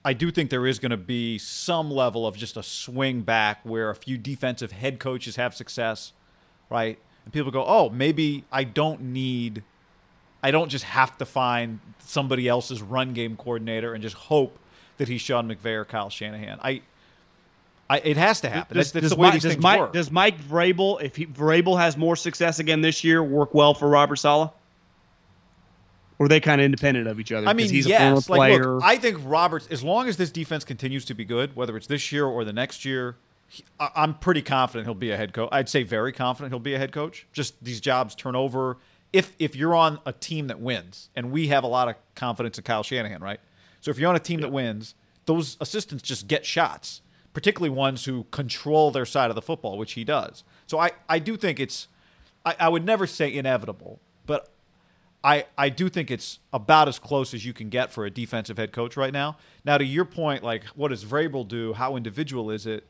I 0.03 0.13
do 0.13 0.31
think 0.31 0.49
there 0.49 0.65
is 0.65 0.79
going 0.79 0.91
to 0.91 0.97
be 0.97 1.37
some 1.37 1.91
level 1.91 2.25
of 2.25 2.35
just 2.35 2.57
a 2.57 2.63
swing 2.63 3.21
back 3.21 3.59
where 3.63 3.89
a 3.89 3.95
few 3.95 4.17
defensive 4.17 4.71
head 4.71 4.99
coaches 4.99 5.35
have 5.35 5.53
success, 5.53 6.13
right? 6.69 6.97
And 7.23 7.33
people 7.33 7.51
go, 7.51 7.63
oh, 7.65 7.89
maybe 7.89 8.43
I 8.51 8.63
don't 8.63 9.01
need, 9.01 9.63
I 10.41 10.49
don't 10.49 10.69
just 10.69 10.85
have 10.85 11.17
to 11.19 11.25
find 11.25 11.79
somebody 11.99 12.47
else's 12.47 12.81
run 12.81 13.13
game 13.13 13.35
coordinator 13.37 13.93
and 13.93 14.01
just 14.01 14.15
hope 14.15 14.57
that 14.97 15.07
he's 15.07 15.21
Sean 15.21 15.47
McVay 15.47 15.75
or 15.75 15.85
Kyle 15.85 16.09
Shanahan. 16.09 16.59
I, 16.63 16.81
I 17.87 17.99
it 17.99 18.17
has 18.17 18.41
to 18.41 18.49
happen. 18.49 18.77
Does, 18.77 18.91
that's 18.91 18.93
that's 18.93 19.03
does 19.03 19.11
the 19.11 19.17
way 19.17 19.27
Mike, 19.27 19.33
these 19.33 19.43
does 19.43 19.51
things 19.53 19.63
Mike, 19.63 19.79
work. 19.79 19.93
does 19.93 20.09
Mike 20.11 20.41
Vrabel, 20.41 21.01
if 21.01 21.15
he, 21.15 21.27
Vrabel 21.27 21.77
has 21.79 21.95
more 21.95 22.15
success 22.15 22.57
again 22.57 22.81
this 22.81 23.03
year, 23.03 23.23
work 23.23 23.53
well 23.53 23.75
for 23.75 23.87
Robert 23.87 24.15
Saleh? 24.15 24.51
Or 26.21 26.25
are 26.25 26.27
they 26.27 26.39
kind 26.39 26.61
of 26.61 26.65
independent 26.65 27.07
of 27.07 27.19
each 27.19 27.31
other? 27.31 27.47
I 27.47 27.53
mean, 27.53 27.67
he's 27.67 27.87
yes. 27.87 27.99
a 27.99 28.21
former 28.21 28.39
Like, 28.39 28.51
player. 28.51 28.75
look, 28.75 28.83
I 28.83 28.97
think 28.97 29.17
Roberts, 29.23 29.65
as 29.71 29.83
long 29.83 30.07
as 30.07 30.17
this 30.17 30.29
defense 30.29 30.63
continues 30.63 31.03
to 31.05 31.15
be 31.15 31.25
good, 31.25 31.55
whether 31.55 31.75
it's 31.75 31.87
this 31.87 32.11
year 32.11 32.25
or 32.27 32.45
the 32.45 32.53
next 32.53 32.85
year, 32.85 33.15
he, 33.47 33.63
I, 33.79 33.89
I'm 33.95 34.13
pretty 34.13 34.43
confident 34.43 34.85
he'll 34.85 34.93
be 34.93 35.09
a 35.09 35.17
head 35.17 35.33
coach. 35.33 35.49
I'd 35.51 35.67
say 35.67 35.81
very 35.81 36.11
confident 36.13 36.51
he'll 36.51 36.59
be 36.59 36.75
a 36.75 36.77
head 36.77 36.91
coach. 36.91 37.25
Just 37.33 37.55
these 37.63 37.81
jobs 37.81 38.13
turn 38.13 38.35
over. 38.35 38.77
If 39.11 39.33
if 39.39 39.55
you're 39.55 39.73
on 39.73 39.97
a 40.05 40.13
team 40.13 40.45
that 40.45 40.59
wins, 40.59 41.09
and 41.15 41.31
we 41.31 41.47
have 41.47 41.63
a 41.63 41.67
lot 41.67 41.89
of 41.89 41.95
confidence 42.13 42.59
in 42.59 42.65
Kyle 42.65 42.83
Shanahan, 42.83 43.19
right? 43.19 43.39
So 43.79 43.89
if 43.89 43.97
you're 43.97 44.07
on 44.07 44.15
a 44.15 44.19
team 44.19 44.41
that 44.41 44.51
wins, 44.51 44.93
those 45.25 45.57
assistants 45.59 46.03
just 46.03 46.27
get 46.27 46.45
shots, 46.45 47.01
particularly 47.33 47.75
ones 47.75 48.05
who 48.05 48.25
control 48.29 48.91
their 48.91 49.07
side 49.07 49.31
of 49.31 49.35
the 49.35 49.41
football, 49.41 49.75
which 49.79 49.93
he 49.93 50.03
does. 50.03 50.43
So 50.67 50.77
I, 50.77 50.91
I 51.09 51.17
do 51.17 51.35
think 51.35 51.59
it's, 51.59 51.87
I, 52.45 52.55
I 52.59 52.69
would 52.69 52.85
never 52.85 53.07
say 53.07 53.33
inevitable, 53.33 53.99
but 54.27 54.49
I, 55.23 55.45
I 55.57 55.69
do 55.69 55.87
think 55.87 56.09
it's 56.09 56.39
about 56.51 56.87
as 56.87 56.97
close 56.97 57.33
as 57.33 57.45
you 57.45 57.53
can 57.53 57.69
get 57.69 57.91
for 57.91 58.05
a 58.05 58.09
defensive 58.09 58.57
head 58.57 58.71
coach 58.71 58.97
right 58.97 59.13
now. 59.13 59.37
Now, 59.63 59.77
to 59.77 59.85
your 59.85 60.05
point, 60.05 60.43
like 60.43 60.65
what 60.75 60.87
does 60.87 61.05
Vrabel 61.05 61.47
do? 61.47 61.73
How 61.73 61.95
individual 61.95 62.49
is 62.49 62.65
it? 62.65 62.85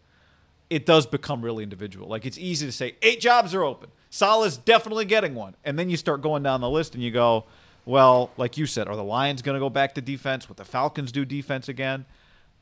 It 0.69 0.85
does 0.85 1.05
become 1.05 1.41
really 1.41 1.63
individual. 1.63 2.07
Like 2.07 2.25
it's 2.25 2.38
easy 2.38 2.65
to 2.65 2.71
say 2.71 2.95
eight 3.01 3.19
jobs 3.19 3.53
are 3.53 3.63
open. 3.63 3.89
Saleh's 4.09 4.57
definitely 4.57 5.05
getting 5.05 5.35
one, 5.35 5.55
and 5.65 5.77
then 5.77 5.89
you 5.89 5.97
start 5.97 6.21
going 6.21 6.43
down 6.43 6.61
the 6.61 6.69
list 6.69 6.95
and 6.95 7.03
you 7.03 7.11
go, 7.11 7.45
well, 7.85 8.31
like 8.38 8.57
you 8.57 8.65
said, 8.65 8.88
are 8.88 8.95
the 8.95 9.03
Lions 9.03 9.41
going 9.41 9.55
to 9.55 9.59
go 9.59 9.69
back 9.69 9.95
to 9.95 10.01
defense? 10.01 10.47
Would 10.47 10.57
the 10.57 10.65
Falcons 10.65 11.11
do 11.11 11.25
defense 11.25 11.67
again? 11.67 12.05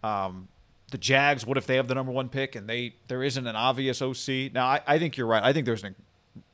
Um, 0.03 0.47
the 0.91 0.97
Jags, 0.97 1.45
what 1.45 1.57
if 1.57 1.67
they 1.67 1.75
have 1.75 1.87
the 1.87 1.93
number 1.93 2.11
one 2.11 2.29
pick 2.29 2.55
and 2.55 2.67
they 2.67 2.95
there 3.07 3.21
isn't 3.21 3.45
an 3.45 3.55
obvious 3.55 4.01
OC? 4.01 4.53
Now, 4.53 4.65
I, 4.65 4.81
I 4.87 4.99
think 4.99 5.17
you're 5.17 5.27
right. 5.27 5.43
I 5.43 5.53
think 5.53 5.67
there's 5.67 5.83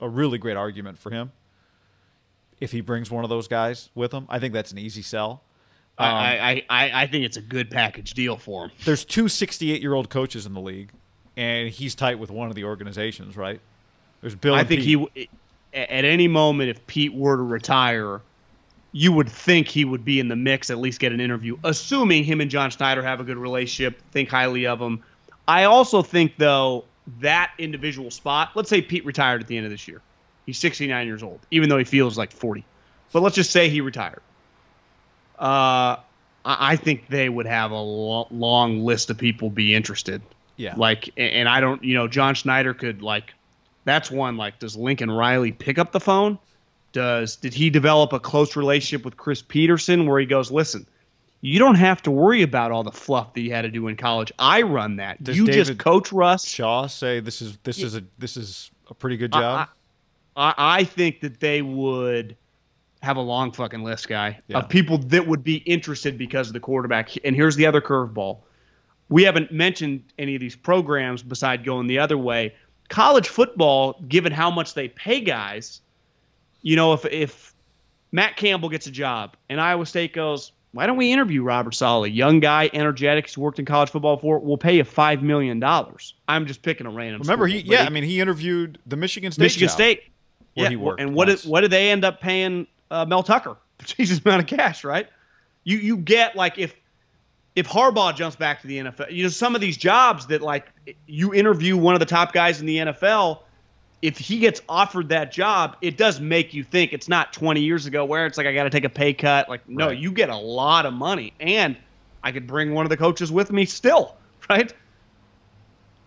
a 0.01 0.09
really 0.09 0.37
great 0.37 0.57
argument 0.57 0.99
for 0.99 1.11
him 1.11 1.31
if 2.59 2.71
he 2.71 2.81
brings 2.81 3.11
one 3.11 3.23
of 3.23 3.29
those 3.29 3.47
guys 3.47 3.89
with 3.95 4.13
him. 4.13 4.25
I 4.29 4.39
think 4.39 4.53
that's 4.53 4.71
an 4.71 4.77
easy 4.77 5.01
sell. 5.01 5.43
Um, 5.97 6.07
I, 6.07 6.39
I, 6.39 6.63
I, 6.69 7.03
I 7.03 7.07
think 7.07 7.25
it's 7.25 7.37
a 7.37 7.41
good 7.41 7.71
package 7.71 8.13
deal 8.13 8.37
for 8.37 8.65
him. 8.65 8.71
There's 8.83 9.05
two 9.05 9.29
68 9.29 9.81
year 9.81 9.93
old 9.93 10.09
coaches 10.09 10.45
in 10.45 10.53
the 10.53 10.61
league, 10.61 10.91
and 11.37 11.69
he's 11.69 11.95
tight 11.95 12.19
with 12.19 12.31
one 12.31 12.49
of 12.49 12.55
the 12.55 12.65
organizations, 12.65 13.37
right? 13.37 13.61
There's 14.21 14.35
Bill. 14.35 14.55
I 14.55 14.63
think 14.63 14.81
Pete. 14.81 15.09
he, 15.15 15.29
at 15.73 16.05
any 16.05 16.27
moment, 16.27 16.69
if 16.69 16.85
Pete 16.87 17.13
were 17.13 17.37
to 17.37 17.43
retire, 17.43 18.21
you 18.91 19.11
would 19.11 19.29
think 19.29 19.67
he 19.67 19.85
would 19.85 20.03
be 20.03 20.19
in 20.19 20.27
the 20.27 20.35
mix, 20.35 20.69
at 20.69 20.77
least 20.77 20.99
get 20.99 21.11
an 21.11 21.19
interview, 21.19 21.57
assuming 21.63 22.23
him 22.23 22.41
and 22.41 22.49
John 22.49 22.69
Schneider 22.71 23.03
have 23.03 23.19
a 23.19 23.23
good 23.23 23.37
relationship, 23.37 24.01
think 24.11 24.29
highly 24.29 24.65
of 24.65 24.79
him. 24.81 25.03
I 25.47 25.65
also 25.65 26.01
think, 26.01 26.33
though, 26.37 26.85
that 27.19 27.51
individual 27.57 28.09
spot, 28.09 28.51
let's 28.55 28.69
say 28.69 28.81
Pete 28.81 29.05
retired 29.05 29.41
at 29.41 29.47
the 29.47 29.57
end 29.57 29.65
of 29.65 29.71
this 29.71 29.87
year. 29.87 30.01
He's 30.45 30.57
69 30.57 31.07
years 31.07 31.23
old, 31.23 31.39
even 31.51 31.69
though 31.69 31.77
he 31.77 31.83
feels 31.83 32.17
like 32.17 32.31
40. 32.31 32.63
But 33.11 33.21
let's 33.21 33.35
just 33.35 33.51
say 33.51 33.69
he 33.69 33.81
retired. 33.81 34.21
Uh, 35.39 35.97
I 36.43 36.73
I 36.73 36.75
think 36.75 37.07
they 37.07 37.29
would 37.29 37.45
have 37.45 37.71
a 37.71 37.75
lo- 37.75 38.27
long 38.31 38.83
list 38.83 39.09
of 39.09 39.17
people 39.17 39.49
be 39.49 39.73
interested. 39.73 40.21
Yeah. 40.57 40.75
Like, 40.77 41.09
and 41.17 41.49
I 41.49 41.59
don't, 41.59 41.83
you 41.83 41.95
know, 41.95 42.07
John 42.07 42.35
Schneider 42.35 42.73
could 42.73 43.01
like, 43.01 43.33
that's 43.83 44.09
one. 44.09 44.37
Like, 44.37 44.59
does 44.59 44.75
Lincoln 44.75 45.11
Riley 45.11 45.51
pick 45.51 45.77
up 45.77 45.91
the 45.91 45.99
phone? 45.99 46.39
Does 46.93 47.35
did 47.35 47.53
he 47.53 47.69
develop 47.69 48.13
a 48.13 48.19
close 48.19 48.55
relationship 48.55 49.03
with 49.03 49.17
Chris 49.17 49.41
Petersen 49.41 50.05
where 50.05 50.19
he 50.19 50.25
goes, 50.25 50.49
listen, 50.51 50.85
you 51.41 51.59
don't 51.59 51.75
have 51.75 52.01
to 52.03 52.11
worry 52.11 52.41
about 52.41 52.71
all 52.71 52.83
the 52.83 52.91
fluff 52.91 53.33
that 53.33 53.41
you 53.41 53.51
had 53.51 53.63
to 53.63 53.69
do 53.69 53.87
in 53.87 53.95
college. 53.97 54.31
I 54.39 54.61
run 54.61 54.95
that. 54.95 55.23
Does 55.23 55.37
you 55.37 55.45
just 55.47 55.77
coach 55.77 56.11
Russ. 56.11 56.47
Shaw 56.47 56.87
say 56.87 57.19
this 57.19 57.41
is 57.41 57.57
this 57.63 57.79
is 57.79 57.95
a 57.95 58.03
this 58.17 58.37
is 58.37 58.71
a 58.89 58.93
pretty 58.93 59.17
good 59.17 59.33
job. 59.33 59.69
I, 60.35 60.53
I 60.57 60.83
think 60.83 61.21
that 61.21 61.39
they 61.39 61.61
would 61.61 62.35
have 63.01 63.17
a 63.17 63.21
long 63.21 63.51
fucking 63.51 63.83
list, 63.83 64.07
guy, 64.07 64.39
Yeah. 64.47 64.59
of 64.59 64.69
people 64.69 64.97
that 64.97 65.27
would 65.27 65.43
be 65.43 65.57
interested 65.57 66.17
because 66.17 66.47
of 66.47 66.53
the 66.53 66.59
quarterback. 66.59 67.11
And 67.23 67.35
here's 67.35 67.55
the 67.55 67.65
other 67.65 67.81
curveball. 67.81 68.39
We 69.09 69.23
haven't 69.23 69.51
mentioned 69.51 70.03
any 70.17 70.33
of 70.35 70.41
these 70.41 70.55
programs 70.55 71.21
beside 71.21 71.63
going 71.63 71.85
the 71.87 71.99
other 71.99 72.17
way. 72.17 72.55
College 72.89 73.27
football, 73.29 74.01
given 74.07 74.31
how 74.31 74.49
much 74.49 74.73
they 74.73 74.87
pay 74.89 75.21
guys, 75.21 75.81
you 76.63 76.75
know, 76.75 76.93
if 76.93 77.05
if 77.05 77.53
Matt 78.11 78.37
Campbell 78.37 78.69
gets 78.69 78.87
a 78.87 78.91
job 78.91 79.35
and 79.49 79.61
Iowa 79.61 79.85
State 79.85 80.13
goes, 80.13 80.51
why 80.71 80.87
don't 80.87 80.97
we 80.97 81.11
interview 81.11 81.43
Robert 81.43 81.73
Saleh, 81.75 82.11
young 82.11 82.39
guy, 82.39 82.69
energetic, 82.73 83.27
he's 83.27 83.37
worked 83.37 83.59
in 83.59 83.65
college 83.65 83.89
football 83.91 84.17
for. 84.17 84.39
we'll 84.39 84.57
pay 84.57 84.75
you 84.77 84.83
five 84.83 85.21
million 85.21 85.59
dollars. 85.59 86.15
I'm 86.27 86.45
just 86.47 86.63
picking 86.63 86.87
a 86.87 86.89
random. 86.91 87.21
Remember, 87.21 87.45
he 87.47 87.59
yeah, 87.59 87.83
I 87.83 87.89
mean, 87.89 88.03
he 88.03 88.19
interviewed 88.19 88.79
the 88.87 88.97
Michigan 88.97 89.31
State. 89.31 89.43
Michigan 89.43 89.67
job. 89.67 89.75
State. 89.75 90.03
Yeah, 90.55 90.69
he 90.69 90.75
worked 90.75 91.01
and 91.01 91.13
what 91.13 91.25
did 91.25 91.39
what 91.41 91.61
did 91.61 91.71
they 91.71 91.89
end 91.91 92.03
up 92.05 92.19
paying 92.21 92.65
uh, 92.91 93.05
Mel 93.05 93.23
Tucker? 93.23 93.57
Jesus 93.83 94.21
amount 94.23 94.41
of 94.41 94.47
cash, 94.47 94.83
right? 94.83 95.07
You 95.63 95.77
you 95.77 95.97
get 95.97 96.35
like 96.35 96.57
if 96.57 96.75
if 97.55 97.67
Harbaugh 97.67 98.15
jumps 98.15 98.35
back 98.35 98.61
to 98.61 98.67
the 98.67 98.77
NFL, 98.79 99.11
you 99.11 99.23
know 99.23 99.29
some 99.29 99.55
of 99.55 99.61
these 99.61 99.77
jobs 99.77 100.27
that 100.27 100.41
like 100.41 100.67
you 101.07 101.33
interview 101.33 101.77
one 101.77 101.93
of 101.93 101.99
the 101.99 102.05
top 102.05 102.33
guys 102.33 102.59
in 102.59 102.65
the 102.65 102.77
NFL. 102.77 103.39
If 104.01 104.17
he 104.17 104.39
gets 104.39 104.61
offered 104.69 105.09
that 105.09 105.31
job, 105.31 105.77
it 105.81 105.97
does 105.97 106.19
make 106.19 106.53
you 106.53 106.63
think 106.63 106.93
it's 106.93 107.07
not 107.07 107.33
20 107.33 107.61
years 107.61 107.85
ago 107.87 108.05
where 108.05 108.27
it's 108.27 108.37
like 108.37 108.45
I 108.45 108.53
got 108.53 108.65
to 108.65 108.69
take 108.69 108.83
a 108.83 108.89
pay 108.89 109.13
cut. 109.13 109.49
Like 109.49 109.67
no, 109.67 109.87
Right. 109.87 109.97
you 109.97 110.11
get 110.11 110.29
a 110.29 110.35
lot 110.35 110.85
of 110.85 110.93
money, 110.93 111.33
and 111.39 111.75
I 112.23 112.31
could 112.31 112.45
bring 112.45 112.73
one 112.73 112.85
of 112.85 112.89
the 112.89 112.97
coaches 112.97 113.31
with 113.31 113.51
me 113.51 113.65
still, 113.65 114.15
right? 114.49 114.71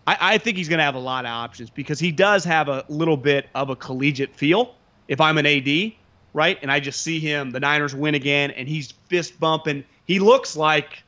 I, 0.09 0.17
I 0.33 0.37
think 0.39 0.57
he's 0.57 0.67
going 0.67 0.79
to 0.79 0.83
have 0.83 0.95
a 0.95 0.99
lot 0.99 1.25
of 1.25 1.29
options 1.29 1.69
because 1.69 1.99
he 1.99 2.11
does 2.11 2.43
have 2.43 2.67
a 2.67 2.83
little 2.89 3.15
bit 3.15 3.47
of 3.53 3.69
a 3.69 3.75
collegiate 3.75 4.33
feel. 4.35 4.73
If 5.07 5.21
I'm 5.21 5.37
an 5.37 5.45
AD, 5.45 5.91
right, 6.33 6.57
and 6.63 6.71
I 6.71 6.79
just 6.79 7.01
see 7.01 7.19
him, 7.19 7.51
the 7.51 7.59
Niners 7.59 7.93
win 7.93 8.15
again, 8.15 8.49
and 8.51 8.67
he's 8.67 8.91
fist 9.07 9.39
bumping, 9.39 9.83
he 10.05 10.17
looks 10.17 10.57
like 10.57 11.03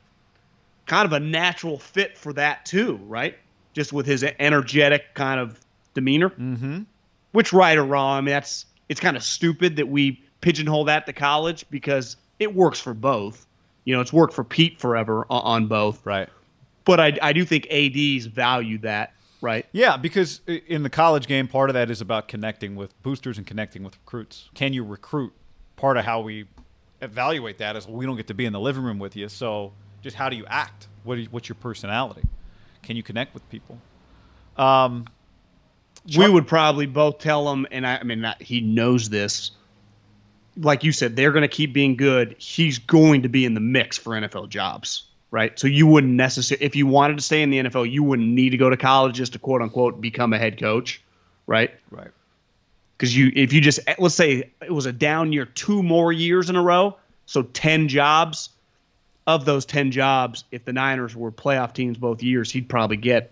kind 0.86 1.04
of 1.04 1.12
a 1.12 1.18
natural 1.18 1.80
fit 1.80 2.16
for 2.16 2.32
that 2.34 2.64
too, 2.64 3.00
right? 3.08 3.36
Just 3.72 3.92
with 3.92 4.06
his 4.06 4.24
energetic 4.38 5.14
kind 5.14 5.40
of 5.40 5.58
demeanor. 5.94 6.30
Mm-hmm. 6.30 6.82
Which, 7.32 7.52
right 7.52 7.76
or 7.76 7.84
wrong, 7.84 8.18
I 8.18 8.20
mean 8.20 8.32
that's 8.32 8.66
it's 8.88 9.00
kind 9.00 9.16
of 9.16 9.24
stupid 9.24 9.74
that 9.76 9.88
we 9.88 10.22
pigeonhole 10.42 10.84
that 10.84 11.06
to 11.06 11.12
college 11.12 11.64
because 11.70 12.16
it 12.38 12.54
works 12.54 12.78
for 12.78 12.94
both. 12.94 13.46
You 13.84 13.96
know, 13.96 14.00
it's 14.00 14.12
worked 14.12 14.34
for 14.34 14.44
Pete 14.44 14.78
forever 14.78 15.26
on 15.28 15.66
both 15.66 16.04
Right. 16.06 16.28
But 16.84 17.00
I, 17.00 17.18
I 17.22 17.32
do 17.32 17.44
think 17.44 17.66
ads 17.70 18.26
value 18.26 18.78
that 18.78 19.14
right 19.40 19.66
Yeah, 19.72 19.96
because 19.96 20.40
in 20.46 20.82
the 20.82 20.90
college 20.90 21.26
game, 21.26 21.48
part 21.48 21.70
of 21.70 21.74
that 21.74 21.90
is 21.90 22.00
about 22.00 22.28
connecting 22.28 22.76
with 22.76 23.00
boosters 23.02 23.38
and 23.38 23.46
connecting 23.46 23.82
with 23.82 23.96
recruits. 24.04 24.48
Can 24.54 24.72
you 24.72 24.84
recruit? 24.84 25.32
Part 25.76 25.96
of 25.96 26.04
how 26.04 26.20
we 26.20 26.46
evaluate 27.00 27.58
that 27.58 27.76
is 27.76 27.88
we 27.88 28.06
don't 28.06 28.16
get 28.16 28.28
to 28.28 28.34
be 28.34 28.46
in 28.46 28.52
the 28.52 28.60
living 28.60 28.84
room 28.84 28.98
with 28.98 29.16
you, 29.16 29.28
so 29.28 29.72
just 30.00 30.16
how 30.16 30.28
do 30.28 30.36
you 30.36 30.46
act? 30.46 30.88
What 31.04 31.18
is, 31.18 31.32
what's 31.32 31.48
your 31.48 31.56
personality? 31.56 32.22
Can 32.82 32.96
you 32.96 33.02
connect 33.02 33.34
with 33.34 33.48
people? 33.48 33.78
Um, 34.56 35.06
we 36.16 36.28
would 36.28 36.46
probably 36.46 36.86
both 36.86 37.18
tell 37.18 37.50
him 37.50 37.66
and 37.70 37.86
i, 37.86 37.96
I 37.96 38.02
mean 38.02 38.20
not, 38.20 38.42
he 38.42 38.60
knows 38.60 39.08
this 39.08 39.52
like 40.56 40.84
you 40.84 40.92
said 40.92 41.16
they're 41.16 41.32
going 41.32 41.42
to 41.42 41.48
keep 41.48 41.72
being 41.72 41.96
good 41.96 42.34
he's 42.38 42.78
going 42.78 43.22
to 43.22 43.28
be 43.28 43.44
in 43.44 43.54
the 43.54 43.60
mix 43.60 43.96
for 43.96 44.12
nfl 44.12 44.48
jobs 44.48 45.04
right? 45.32 45.58
So 45.58 45.66
you 45.66 45.88
wouldn't 45.88 46.12
necessarily, 46.12 46.64
if 46.64 46.76
you 46.76 46.86
wanted 46.86 47.16
to 47.16 47.22
stay 47.22 47.42
in 47.42 47.50
the 47.50 47.58
NFL, 47.58 47.90
you 47.90 48.04
wouldn't 48.04 48.28
need 48.28 48.50
to 48.50 48.56
go 48.56 48.70
to 48.70 48.76
college 48.76 49.16
just 49.16 49.32
to 49.32 49.40
quote 49.40 49.60
unquote 49.62 50.00
become 50.00 50.32
a 50.32 50.38
head 50.38 50.60
coach, 50.60 51.02
right? 51.48 51.74
Right. 51.90 52.10
Because 52.96 53.16
you, 53.16 53.32
if 53.34 53.52
you 53.52 53.60
just 53.60 53.80
let's 53.98 54.14
say 54.14 54.48
it 54.60 54.70
was 54.70 54.86
a 54.86 54.92
down 54.92 55.32
year, 55.32 55.46
two 55.46 55.82
more 55.82 56.12
years 56.12 56.48
in 56.48 56.54
a 56.54 56.62
row, 56.62 56.96
so 57.26 57.42
ten 57.42 57.88
jobs. 57.88 58.50
Of 59.28 59.44
those 59.44 59.64
ten 59.64 59.92
jobs, 59.92 60.42
if 60.50 60.64
the 60.64 60.72
Niners 60.72 61.14
were 61.14 61.30
playoff 61.30 61.74
teams 61.74 61.96
both 61.96 62.24
years, 62.24 62.50
he'd 62.50 62.68
probably 62.68 62.96
get 62.96 63.30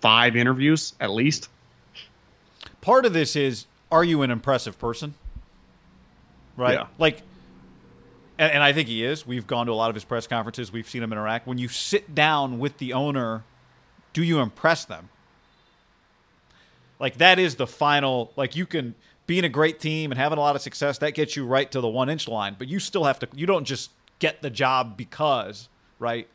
five 0.00 0.34
interviews 0.34 0.94
at 0.98 1.12
least. 1.12 1.48
Part 2.80 3.06
of 3.06 3.12
this 3.12 3.36
is, 3.36 3.66
are 3.92 4.02
you 4.02 4.22
an 4.22 4.32
impressive 4.32 4.80
person? 4.80 5.14
Right. 6.56 6.74
Yeah. 6.74 6.86
Like 6.98 7.22
and, 8.38 8.52
and 8.52 8.62
I 8.62 8.72
think 8.72 8.88
he 8.88 9.04
is. 9.04 9.26
We've 9.26 9.46
gone 9.46 9.66
to 9.66 9.72
a 9.72 9.74
lot 9.74 9.90
of 9.90 9.94
his 9.94 10.04
press 10.04 10.26
conferences. 10.26 10.72
We've 10.72 10.88
seen 10.88 11.02
him 11.02 11.12
interact. 11.12 11.46
When 11.46 11.58
you 11.58 11.68
sit 11.68 12.14
down 12.14 12.58
with 12.58 12.78
the 12.78 12.92
owner, 12.92 13.44
do 14.12 14.22
you 14.22 14.40
impress 14.40 14.84
them? 14.84 15.08
Like 16.98 17.18
that 17.18 17.38
is 17.38 17.56
the 17.56 17.66
final. 17.66 18.32
Like 18.36 18.56
you 18.56 18.66
can 18.66 18.94
being 19.26 19.44
a 19.44 19.48
great 19.48 19.80
team 19.80 20.12
and 20.12 20.18
having 20.18 20.38
a 20.38 20.40
lot 20.40 20.56
of 20.56 20.62
success 20.62 20.98
that 20.98 21.14
gets 21.14 21.36
you 21.36 21.44
right 21.44 21.70
to 21.72 21.80
the 21.80 21.88
one 21.88 22.08
inch 22.08 22.28
line, 22.28 22.56
but 22.58 22.68
you 22.68 22.78
still 22.78 23.04
have 23.04 23.18
to. 23.20 23.28
You 23.34 23.46
don't 23.46 23.64
just 23.64 23.90
get 24.18 24.42
the 24.42 24.50
job 24.50 24.96
because 24.96 25.68
right. 25.98 26.28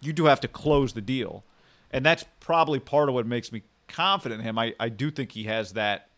You 0.00 0.12
do 0.12 0.26
have 0.26 0.40
to 0.40 0.48
close 0.48 0.92
the 0.92 1.00
deal, 1.00 1.42
and 1.90 2.04
that's 2.04 2.24
probably 2.38 2.78
part 2.78 3.08
of 3.08 3.14
what 3.14 3.26
makes 3.26 3.50
me 3.50 3.62
confident 3.88 4.40
in 4.40 4.46
him. 4.46 4.58
I 4.58 4.74
I 4.78 4.88
do 4.88 5.10
think 5.10 5.32
he 5.32 5.44
has 5.44 5.72
that. 5.72 6.08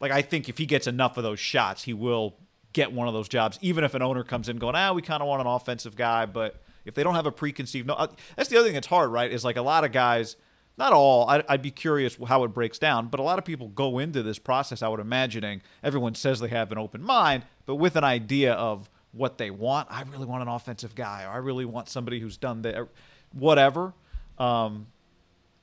Like 0.00 0.12
I 0.12 0.22
think 0.22 0.48
if 0.48 0.58
he 0.58 0.66
gets 0.66 0.86
enough 0.86 1.16
of 1.16 1.22
those 1.22 1.40
shots, 1.40 1.84
he 1.84 1.94
will 1.94 2.34
get 2.72 2.92
one 2.92 3.08
of 3.08 3.14
those 3.14 3.28
jobs, 3.28 3.58
even 3.62 3.84
if 3.84 3.94
an 3.94 4.02
owner 4.02 4.22
comes 4.22 4.48
in 4.48 4.56
going, 4.56 4.76
ah, 4.76 4.92
we 4.92 5.02
kind 5.02 5.22
of 5.22 5.28
want 5.28 5.40
an 5.40 5.46
offensive 5.46 5.96
guy, 5.96 6.26
but 6.26 6.62
if 6.84 6.94
they 6.94 7.02
don't 7.02 7.14
have 7.14 7.26
a 7.26 7.32
preconceived 7.32 7.86
no, 7.86 7.94
uh, 7.94 8.06
that's 8.36 8.48
the 8.48 8.56
other 8.56 8.66
thing 8.66 8.74
that's 8.74 8.86
hard, 8.86 9.10
right? 9.10 9.30
Is 9.30 9.44
like 9.44 9.56
a 9.56 9.62
lot 9.62 9.84
of 9.84 9.92
guys, 9.92 10.36
not 10.78 10.92
all. 10.92 11.28
I'd, 11.28 11.44
I'd, 11.48 11.62
be 11.62 11.70
curious 11.70 12.16
how 12.26 12.44
it 12.44 12.48
breaks 12.48 12.78
down, 12.78 13.08
but 13.08 13.20
a 13.20 13.22
lot 13.22 13.38
of 13.38 13.44
people 13.44 13.68
go 13.68 13.98
into 13.98 14.22
this 14.22 14.38
process. 14.38 14.82
I 14.82 14.88
would 14.88 15.00
imagining 15.00 15.62
everyone 15.82 16.14
says 16.14 16.40
they 16.40 16.48
have 16.48 16.72
an 16.72 16.78
open 16.78 17.02
mind, 17.02 17.44
but 17.66 17.76
with 17.76 17.96
an 17.96 18.04
idea 18.04 18.54
of 18.54 18.88
what 19.12 19.38
they 19.38 19.50
want. 19.50 19.88
I 19.90 20.02
really 20.02 20.26
want 20.26 20.42
an 20.42 20.48
offensive 20.48 20.94
guy, 20.94 21.24
or 21.24 21.30
I 21.30 21.38
really 21.38 21.64
want 21.64 21.88
somebody 21.88 22.20
who's 22.20 22.36
done 22.36 22.62
that, 22.62 22.88
whatever. 23.32 23.92
Um, 24.38 24.86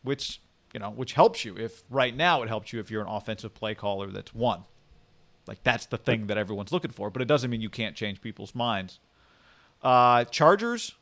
which 0.03 0.39
you 0.73 0.79
know, 0.79 0.89
which 0.89 1.13
helps 1.13 1.43
you 1.43 1.57
if 1.57 1.83
right 1.89 2.15
now 2.15 2.43
it 2.43 2.47
helps 2.47 2.71
you 2.71 2.79
if 2.79 2.91
you're 2.91 3.01
an 3.01 3.07
offensive 3.07 3.53
play 3.53 3.73
caller 3.73 4.07
that's 4.07 4.33
one. 4.33 4.63
Like 5.47 5.63
that's 5.63 5.85
the 5.85 5.97
thing 5.97 6.27
that 6.27 6.37
everyone's 6.37 6.71
looking 6.71 6.91
for, 6.91 7.09
but 7.09 7.21
it 7.21 7.27
doesn't 7.27 7.49
mean 7.49 7.61
you 7.61 7.69
can't 7.69 7.95
change 7.95 8.21
people's 8.21 8.53
minds. 8.55 8.99
Uh, 9.81 10.25
Chargers. 10.25 10.93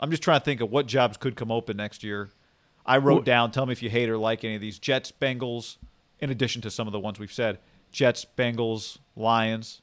I'm 0.00 0.10
just 0.10 0.22
trying 0.22 0.40
to 0.40 0.44
think 0.44 0.60
of 0.60 0.70
what 0.70 0.86
jobs 0.86 1.16
could 1.16 1.36
come 1.36 1.52
open 1.52 1.76
next 1.76 2.02
year. 2.02 2.30
I 2.84 2.96
wrote 2.98 3.24
down. 3.24 3.52
Tell 3.52 3.66
me 3.66 3.72
if 3.72 3.82
you 3.82 3.90
hate 3.90 4.08
or 4.08 4.18
like 4.18 4.42
any 4.42 4.56
of 4.56 4.60
these 4.60 4.78
Jets, 4.78 5.12
Bengals. 5.12 5.76
In 6.18 6.30
addition 6.30 6.62
to 6.62 6.70
some 6.70 6.88
of 6.88 6.92
the 6.92 7.00
ones 7.00 7.18
we've 7.18 7.32
said, 7.32 7.58
Jets, 7.92 8.26
Bengals, 8.36 8.98
Lions. 9.16 9.80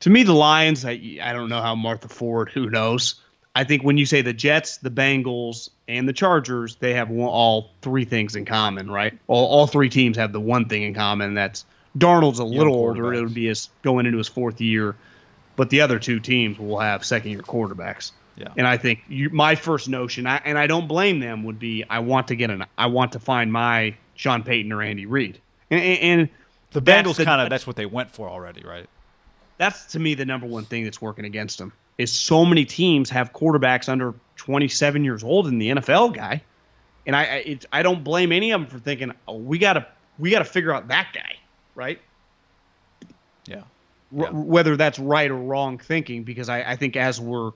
To 0.00 0.10
me, 0.10 0.22
the 0.22 0.34
Lions. 0.34 0.84
I 0.84 1.18
I 1.22 1.32
don't 1.32 1.48
know 1.48 1.62
how 1.62 1.74
Martha 1.74 2.08
Ford. 2.08 2.50
Who 2.50 2.68
knows? 2.68 3.14
I 3.54 3.64
think 3.64 3.84
when 3.84 3.96
you 3.96 4.04
say 4.04 4.20
the 4.20 4.32
Jets, 4.32 4.78
the 4.78 4.90
Bengals, 4.90 5.70
and 5.86 6.08
the 6.08 6.12
Chargers, 6.12 6.76
they 6.76 6.92
have 6.94 7.08
one, 7.08 7.28
all 7.28 7.70
three 7.82 8.04
things 8.04 8.34
in 8.34 8.44
common, 8.44 8.90
right? 8.90 9.16
All, 9.28 9.46
all 9.46 9.66
three 9.66 9.88
teams 9.88 10.16
have 10.16 10.32
the 10.32 10.40
one 10.40 10.68
thing 10.68 10.82
in 10.82 10.92
common. 10.92 11.34
That's 11.34 11.64
Darnold's 11.96 12.38
a 12.38 12.44
little 12.44 12.74
older. 12.74 13.14
It 13.14 13.22
would 13.22 13.34
be 13.34 13.46
his 13.46 13.68
going 13.82 14.06
into 14.06 14.18
his 14.18 14.28
fourth 14.28 14.60
year, 14.60 14.96
but 15.56 15.70
the 15.70 15.80
other 15.80 15.98
two 15.98 16.18
teams 16.20 16.58
will 16.58 16.80
have 16.80 17.04
second 17.04 17.30
year 17.30 17.40
quarterbacks. 17.40 18.12
Yeah. 18.36 18.48
And 18.56 18.66
I 18.66 18.76
think 18.76 19.04
you, 19.08 19.30
my 19.30 19.54
first 19.54 19.88
notion, 19.88 20.26
I, 20.26 20.40
and 20.44 20.58
I 20.58 20.66
don't 20.66 20.88
blame 20.88 21.20
them, 21.20 21.44
would 21.44 21.58
be 21.58 21.84
I 21.88 22.00
want 22.00 22.28
to 22.28 22.36
get 22.36 22.50
an, 22.50 22.64
I 22.76 22.86
want 22.86 23.12
to 23.12 23.20
find 23.20 23.52
my 23.52 23.94
Sean 24.16 24.42
Payton 24.42 24.72
or 24.72 24.82
Andy 24.82 25.06
Reid, 25.06 25.40
and, 25.70 25.80
and 25.80 26.28
the 26.72 26.82
Bengals 26.82 27.24
kind 27.24 27.40
of 27.40 27.48
that's 27.48 27.66
what 27.66 27.76
they 27.76 27.86
went 27.86 28.10
for 28.10 28.28
already, 28.28 28.62
right? 28.62 28.88
That's 29.58 29.86
to 29.92 30.00
me 30.00 30.14
the 30.14 30.24
number 30.24 30.46
one 30.46 30.64
thing 30.64 30.82
that's 30.82 31.00
working 31.00 31.24
against 31.24 31.58
them 31.58 31.72
is 31.96 32.10
so 32.10 32.44
many 32.44 32.64
teams 32.64 33.08
have 33.10 33.32
quarterbacks 33.32 33.88
under 33.88 34.14
27 34.34 35.04
years 35.04 35.22
old 35.22 35.46
in 35.46 35.58
the 35.58 35.70
NFL 35.70 36.14
guy, 36.14 36.42
and 37.06 37.14
I 37.14 37.22
it, 37.22 37.66
I 37.72 37.84
don't 37.84 38.02
blame 38.02 38.32
any 38.32 38.50
of 38.50 38.60
them 38.60 38.68
for 38.68 38.80
thinking 38.80 39.12
oh, 39.28 39.36
we 39.36 39.58
gotta 39.58 39.86
we 40.18 40.30
gotta 40.30 40.44
figure 40.44 40.74
out 40.74 40.88
that 40.88 41.10
guy 41.14 41.36
right? 41.74 42.00
Yeah. 43.46 43.62
yeah. 44.12 44.30
whether 44.30 44.76
that's 44.76 44.98
right 44.98 45.30
or 45.30 45.36
wrong 45.36 45.78
thinking, 45.78 46.24
because 46.24 46.48
I, 46.48 46.62
I 46.62 46.76
think 46.76 46.96
as 46.96 47.20
we're 47.20 47.52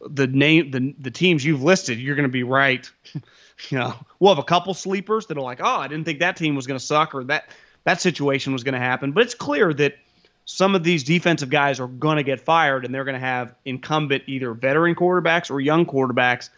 the 0.00 0.26
name 0.26 0.70
the 0.70 0.94
the 0.98 1.10
teams 1.10 1.44
you've 1.44 1.62
listed, 1.62 1.98
you're 1.98 2.16
going 2.16 2.28
to 2.28 2.32
be 2.32 2.42
right. 2.42 2.90
you 3.14 3.78
know, 3.78 3.94
we'll 4.18 4.34
have 4.34 4.42
a 4.42 4.46
couple 4.46 4.74
sleepers 4.74 5.26
that 5.26 5.36
are 5.36 5.42
like, 5.42 5.60
oh, 5.62 5.76
I 5.80 5.88
didn't 5.88 6.04
think 6.04 6.20
that 6.20 6.36
team 6.36 6.54
was 6.54 6.66
going 6.66 6.78
to 6.78 6.84
suck 6.84 7.14
or 7.14 7.24
that 7.24 7.50
that 7.84 8.00
situation 8.00 8.52
was 8.52 8.64
going 8.64 8.74
to 8.74 8.80
happen. 8.80 9.12
But 9.12 9.24
it's 9.24 9.34
clear 9.34 9.72
that 9.74 9.96
some 10.44 10.74
of 10.74 10.82
these 10.82 11.04
defensive 11.04 11.50
guys 11.50 11.80
are 11.80 11.86
going 11.86 12.16
to 12.16 12.22
get 12.22 12.40
fired, 12.40 12.84
and 12.84 12.94
they're 12.94 13.04
going 13.04 13.14
to 13.14 13.20
have 13.20 13.54
incumbent 13.64 14.24
either 14.26 14.54
veteran 14.54 14.94
quarterbacks 14.94 15.50
or 15.50 15.60
young 15.60 15.86
quarterbacks, 15.86 16.50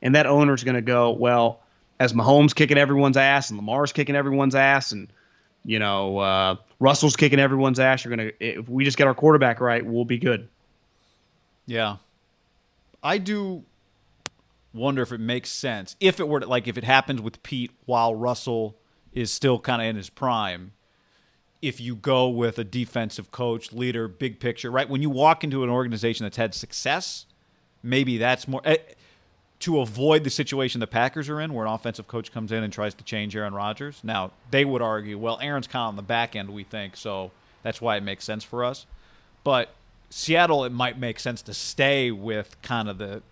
and 0.00 0.14
that 0.14 0.26
owner's 0.26 0.64
going 0.64 0.76
to 0.76 0.82
go, 0.82 1.10
well, 1.10 1.60
as 1.98 2.12
Mahomes 2.12 2.54
kicking 2.54 2.78
everyone's 2.78 3.16
ass 3.16 3.50
and 3.50 3.58
Lamar's 3.58 3.92
kicking 3.92 4.16
everyone's 4.16 4.54
ass 4.54 4.92
and 4.92 5.12
you 5.64 5.78
know, 5.78 6.18
uh, 6.18 6.56
Russell's 6.80 7.16
kicking 7.16 7.38
everyone's 7.38 7.78
ass. 7.78 8.04
You're 8.04 8.16
gonna 8.16 8.30
if 8.40 8.68
we 8.68 8.84
just 8.84 8.96
get 8.96 9.06
our 9.06 9.14
quarterback 9.14 9.60
right, 9.60 9.84
we'll 9.84 10.04
be 10.04 10.18
good. 10.18 10.48
Yeah, 11.66 11.96
I 13.02 13.18
do 13.18 13.64
wonder 14.74 15.02
if 15.02 15.12
it 15.12 15.20
makes 15.20 15.50
sense 15.50 15.96
if 16.00 16.18
it 16.18 16.26
were 16.26 16.40
to, 16.40 16.46
like 16.46 16.66
if 16.66 16.78
it 16.78 16.84
happens 16.84 17.20
with 17.20 17.42
Pete 17.42 17.70
while 17.84 18.14
Russell 18.14 18.76
is 19.12 19.30
still 19.30 19.58
kind 19.58 19.82
of 19.82 19.88
in 19.88 19.96
his 19.96 20.10
prime. 20.10 20.72
If 21.60 21.80
you 21.80 21.94
go 21.94 22.28
with 22.28 22.58
a 22.58 22.64
defensive 22.64 23.30
coach, 23.30 23.72
leader, 23.72 24.08
big 24.08 24.40
picture, 24.40 24.68
right? 24.68 24.88
When 24.88 25.00
you 25.00 25.10
walk 25.10 25.44
into 25.44 25.62
an 25.62 25.70
organization 25.70 26.24
that's 26.24 26.36
had 26.36 26.54
success, 26.54 27.26
maybe 27.84 28.18
that's 28.18 28.48
more. 28.48 28.62
Eh, 28.64 28.78
to 29.62 29.78
avoid 29.78 30.24
the 30.24 30.30
situation 30.30 30.80
the 30.80 30.88
Packers 30.88 31.28
are 31.28 31.40
in, 31.40 31.54
where 31.54 31.64
an 31.64 31.72
offensive 31.72 32.08
coach 32.08 32.32
comes 32.32 32.50
in 32.50 32.64
and 32.64 32.72
tries 32.72 32.94
to 32.94 33.04
change 33.04 33.36
Aaron 33.36 33.54
Rodgers. 33.54 34.00
Now, 34.02 34.32
they 34.50 34.64
would 34.64 34.82
argue, 34.82 35.16
well, 35.16 35.38
Aaron's 35.40 35.68
kind 35.68 35.84
of 35.84 35.88
on 35.90 35.96
the 35.96 36.02
back 36.02 36.34
end, 36.34 36.50
we 36.50 36.64
think, 36.64 36.96
so 36.96 37.30
that's 37.62 37.80
why 37.80 37.96
it 37.96 38.02
makes 38.02 38.24
sense 38.24 38.42
for 38.42 38.64
us. 38.64 38.86
But 39.44 39.72
Seattle, 40.10 40.64
it 40.64 40.72
might 40.72 40.98
make 40.98 41.20
sense 41.20 41.42
to 41.42 41.54
stay 41.54 42.10
with 42.10 42.60
kind 42.62 42.88
of 42.88 42.98
the, 42.98 43.22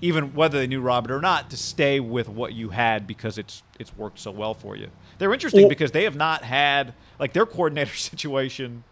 even 0.00 0.34
whether 0.34 0.56
they 0.56 0.68
knew 0.68 0.80
Robert 0.80 1.12
or 1.12 1.20
not, 1.20 1.50
to 1.50 1.56
stay 1.56 1.98
with 1.98 2.28
what 2.28 2.52
you 2.52 2.68
had 2.68 3.04
because 3.04 3.36
it's 3.36 3.64
it's 3.80 3.96
worked 3.96 4.20
so 4.20 4.30
well 4.30 4.54
for 4.54 4.76
you. 4.76 4.88
They're 5.18 5.32
interesting 5.34 5.62
well, 5.62 5.68
because 5.68 5.90
they 5.90 6.04
have 6.04 6.14
not 6.14 6.44
had 6.44 6.94
like 7.18 7.32
their 7.32 7.46
coordinator 7.46 7.94
situation. 7.96 8.84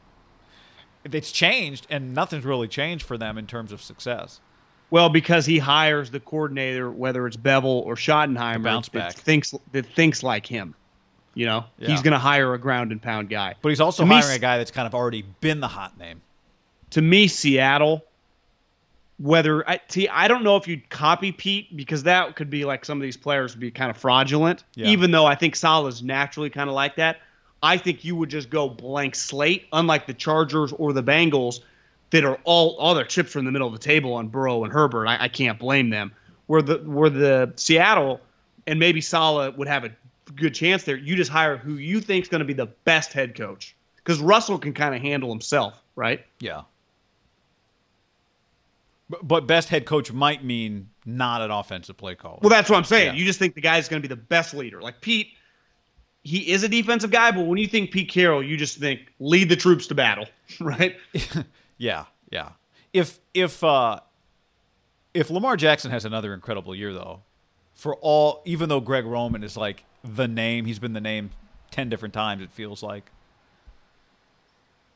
It's 1.05 1.31
changed, 1.31 1.87
and 1.89 2.15
nothing's 2.15 2.45
really 2.45 2.69
changed 2.69 3.05
for 3.05 3.17
them 3.17 3.39
in 3.39 3.47
terms 3.47 3.71
of 3.71 3.81
success. 3.81 4.41
Well, 4.93 5.09
because 5.09 5.47
he 5.47 5.59
hires 5.59 6.11
the 6.11 6.21
coordinator, 6.21 6.91
whether 6.91 7.27
it's 7.27 7.39
Bevell 7.39 7.65
or 7.65 7.95
Schottenheimer, 7.95 8.63
bounce 8.63 8.91
back. 8.91 9.15
that 9.15 9.23
thinks 9.23 9.55
that 9.73 9.87
thinks 9.87 10.23
like 10.23 10.45
him. 10.45 10.75
You 11.33 11.47
know, 11.47 11.65
yeah. 11.79 11.89
he's 11.89 12.03
going 12.03 12.13
to 12.13 12.19
hire 12.19 12.53
a 12.53 12.59
ground 12.59 12.93
and 12.93 13.01
pound 13.01 13.31
guy. 13.31 13.55
But 13.63 13.71
he's 13.71 13.81
also 13.81 14.05
to 14.05 14.07
hiring 14.07 14.29
me, 14.29 14.37
a 14.37 14.39
guy 14.39 14.59
that's 14.59 14.71
kind 14.71 14.87
of 14.87 14.95
already 14.95 15.23
been 15.41 15.61
the 15.61 15.69
hot 15.69 15.99
name. 15.99 16.21
To 16.91 17.01
me, 17.01 17.27
Seattle. 17.27 18.05
Whether 19.19 19.67
I 19.67 19.81
see, 19.89 20.09
I 20.09 20.29
don't 20.29 20.45
know 20.45 20.57
if 20.57 20.69
you'd 20.69 20.91
copy 20.91 21.33
Pete 21.33 21.75
because 21.75 22.03
that 22.03 22.37
could 22.37 22.51
be 22.51 22.67
like 22.67 22.85
some 22.85 22.99
of 22.99 23.03
these 23.03 23.17
players 23.17 23.55
would 23.55 23.61
be 23.61 23.71
kind 23.71 23.91
of 23.91 23.97
fraudulent. 23.97 24.65
Yeah. 24.75 24.89
Even 24.89 25.11
though 25.11 25.25
I 25.25 25.37
think 25.37 25.57
Saleh's 25.57 26.03
naturally 26.03 26.51
kind 26.51 26.69
of 26.69 26.75
like 26.75 26.97
that, 26.97 27.21
I 27.63 27.79
think 27.79 28.05
you 28.05 28.15
would 28.17 28.29
just 28.29 28.51
go 28.51 28.69
blank 28.69 29.15
slate, 29.15 29.69
unlike 29.73 30.07
the 30.07 30.15
Chargers 30.15 30.73
or 30.73 30.93
the 30.93 31.03
Bengals 31.03 31.61
that 32.13 32.25
are 32.25 32.39
all 32.45 32.77
all 32.77 32.95
their 32.95 33.05
chips 33.05 33.35
are 33.35 33.41
in 33.41 33.45
the 33.45 33.51
middle 33.51 33.67
of 33.67 33.73
the 33.73 33.79
table 33.79 34.15
on 34.15 34.29
Burrow 34.29 34.65
and 34.65 34.73
Herbert. 34.73 35.07
I, 35.09 35.25
I 35.25 35.29
can't 35.29 35.59
blame 35.59 35.91
them. 35.91 36.13
Where 36.47 36.63
the 36.63 36.79
where 36.79 37.11
the 37.11 37.53
Seattle 37.57 38.21
and 38.67 38.79
maybe 38.79 39.01
Saleh 39.01 39.57
would 39.57 39.69
have 39.69 39.85
a 39.85 39.91
good 40.37 40.55
chance 40.55 40.85
there. 40.85 40.97
You 40.97 41.17
just 41.17 41.31
hire 41.31 41.57
who 41.57 41.75
you 41.75 42.01
think 42.01 42.25
is 42.25 42.29
going 42.29 42.41
to 42.41 42.45
be 42.45 42.53
the 42.53 42.67
best 42.85 43.13
head 43.13 43.35
coach 43.35 43.75
because 43.97 44.21
Russell 44.21 44.59
can 44.59 44.73
kind 44.73 44.95
of 44.95 45.01
handle 45.01 45.31
himself, 45.31 45.83
right? 45.97 46.25
Yeah. 46.39 46.63
But, 49.09 49.27
but 49.27 49.47
best 49.47 49.69
head 49.69 49.85
coach 49.85 50.13
might 50.13 50.45
mean 50.45 50.89
not 51.05 51.43
an 51.43 51.51
offensive 51.51 51.97
play 51.97 52.15
caller. 52.15 52.39
Well, 52.43 52.51
that's 52.51 52.71
what 52.71 52.77
I'm 52.77 52.85
saying. 52.85 53.15
Yeah. 53.15 53.21
You 53.21 53.25
just 53.25 53.39
think 53.39 53.55
the 53.55 53.61
guy's 53.61 53.89
going 53.89 54.03
to 54.03 54.09
be 54.09 54.13
the 54.13 54.21
best 54.21 54.55
leader. 54.55 54.81
Like 54.81 55.01
Pete, 55.01 55.29
he 56.23 56.51
is 56.53 56.63
a 56.63 56.69
defensive 56.69 57.11
guy, 57.11 57.31
but 57.31 57.47
when 57.47 57.59
you 57.59 57.67
think 57.67 57.91
Pete 57.91 58.09
Carroll, 58.09 58.43
you 58.43 58.57
just 58.57 58.79
think 58.79 59.01
lead 59.19 59.49
the 59.49 59.57
troops 59.57 59.87
to 59.89 59.95
battle, 59.95 60.27
right? 60.61 60.97
Yeah, 61.79 62.05
yeah. 62.31 62.51
If 62.93 63.19
if 63.35 63.63
uh, 63.65 64.01
if 65.15 65.31
Lamar 65.31 65.57
Jackson 65.57 65.91
has 65.91 66.05
another 66.05 66.35
incredible 66.35 66.75
year 66.75 66.93
though, 66.93 67.21
for 67.75 67.97
all 67.97 68.43
even 68.45 68.69
though 68.69 68.81
Greg 68.81 69.05
Roman 69.05 69.43
is 69.43 69.57
like 69.57 69.85
the 70.05 70.29
name, 70.29 70.67
he's 70.67 70.79
been 70.79 70.93
the 70.93 71.01
name 71.01 71.31
ten 71.71 71.89
different 71.89 72.15
times. 72.15 72.43
It 72.43 72.53
feels 72.53 72.83
like. 72.83 73.11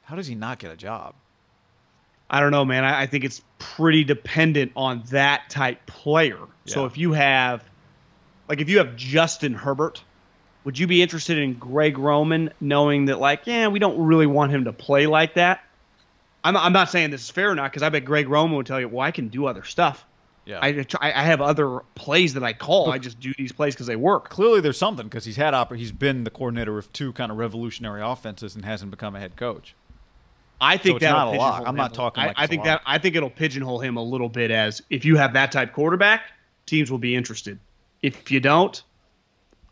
How 0.05 0.15
does 0.15 0.29
he 0.29 0.37
not 0.37 0.61
get 0.61 0.71
a 0.71 0.77
job? 0.77 1.17
I 2.31 2.39
don't 2.39 2.53
know, 2.53 2.65
man. 2.65 2.85
I, 2.85 3.03
I 3.03 3.07
think 3.07 3.25
it's 3.25 3.43
pretty 3.59 4.05
dependent 4.05 4.71
on 4.77 5.03
that 5.11 5.51
type 5.51 5.85
player. 5.87 6.39
Yeah. 6.65 6.75
So 6.75 6.85
if 6.85 6.97
you 6.97 7.13
have, 7.13 7.65
like, 8.49 8.61
if 8.61 8.69
you 8.69 8.79
have 8.79 8.95
Justin 8.95 9.53
Herbert, 9.53 10.05
would 10.63 10.79
you 10.79 10.87
be 10.87 11.03
interested 11.03 11.39
in 11.39 11.55
Greg 11.55 11.99
Roman, 11.99 12.53
knowing 12.61 13.07
that, 13.07 13.19
like, 13.19 13.49
yeah, 13.49 13.67
we 13.67 13.81
don't 13.81 13.99
really 13.99 14.29
want 14.29 14.53
him 14.53 14.67
to 14.67 14.73
play 14.73 15.09
like 15.09 15.35
that? 15.35 15.65
I'm, 16.47 16.57
I'm 16.57 16.73
not 16.73 16.91
saying 16.91 17.11
this 17.11 17.23
is 17.23 17.31
fair 17.31 17.51
or 17.51 17.55
not, 17.55 17.73
because 17.73 17.83
I 17.83 17.89
bet 17.89 18.05
Greg 18.05 18.29
Roman 18.29 18.57
would 18.57 18.67
tell 18.67 18.81
you, 18.81 18.89
well, 18.89 19.01
I 19.01 19.11
can 19.11 19.29
do 19.29 19.47
other 19.47 19.65
stuff. 19.65 20.07
Yeah. 20.45 20.61
I, 20.63 20.87
I 21.01 21.23
have 21.25 21.41
other 21.41 21.81
plays 21.97 22.35
that 22.35 22.45
I 22.45 22.53
call. 22.53 22.87
But 22.87 22.93
I 22.93 22.99
just 22.99 23.19
do 23.19 23.33
these 23.37 23.51
plays 23.51 23.75
because 23.75 23.89
they 23.89 23.97
work. 23.97 24.29
Clearly, 24.29 24.61
there's 24.61 24.79
something 24.79 25.07
because 25.07 25.25
he's 25.25 25.37
had 25.37 25.55
oper- 25.55 25.77
he's 25.77 25.91
been 25.91 26.23
the 26.23 26.31
coordinator 26.31 26.79
of 26.79 26.93
two 26.93 27.13
kind 27.15 27.33
of 27.33 27.39
revolutionary 27.39 28.01
offenses 28.01 28.55
and 28.55 28.65
hasn't 28.65 28.93
become 28.93 29.17
a 29.17 29.19
head 29.19 29.35
coach. 29.35 29.75
I 30.61 30.77
think 30.77 31.01
so 31.01 31.11
not 31.11 31.35
a 31.35 31.37
lot. 31.37 31.65
I'm 31.67 31.75
not 31.75 31.95
talking. 31.95 32.23
I, 32.23 32.27
like 32.29 32.37
I 32.39 32.47
think 32.47 32.63
that 32.65 32.81
I 32.87 32.97
think 32.99 33.17
it'll 33.17 33.29
pigeonhole 33.29 33.81
him 33.81 33.97
a 33.97 34.03
little 34.03 34.29
bit 34.29 34.51
as 34.53 34.81
if 34.89 35.05
you 35.05 35.17
have 35.17 35.33
that 35.33 35.51
type 35.51 35.73
quarterback, 35.73 36.23
teams 36.65 36.91
will 36.91 36.99
be 36.99 37.15
interested. 37.15 37.59
If 38.03 38.31
you 38.31 38.39
don't, 38.41 38.81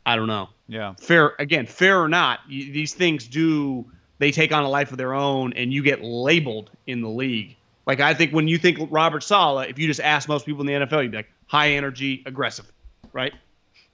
I 0.05 0.17
don't 0.17 0.27
know. 0.27 0.49
Yeah. 0.69 0.95
Fair 1.01 1.35
again, 1.39 1.67
fair 1.67 2.03
or 2.03 2.09
not, 2.09 2.41
you, 2.49 2.73
these 2.73 2.95
things 2.95 3.29
do 3.29 3.87
they 4.19 4.31
take 4.31 4.53
on 4.53 4.65
a 4.65 4.69
life 4.69 4.91
of 4.93 4.99
their 4.99 5.15
own, 5.15 5.53
and 5.55 5.73
you 5.73 5.83
get 5.83 6.03
labeled 6.03 6.71
in 6.87 7.01
the 7.01 7.09
league. 7.09 7.57
Like 7.87 8.01
I 8.01 8.15
think 8.15 8.33
when 8.33 8.49
you 8.49 8.59
think 8.59 8.79
Robert 8.91 9.23
Saleh, 9.23 9.69
if 9.69 9.79
you 9.79 9.87
just 9.87 10.01
ask 10.01 10.29
most 10.29 10.47
people 10.47 10.61
in 10.63 10.67
the 10.67 10.87
NFL, 10.87 11.03
you'd 11.03 11.11
be 11.11 11.19
like 11.19 11.31
high 11.47 11.71
energy, 11.71 12.23
aggressive, 12.27 12.71
right? 13.13 13.33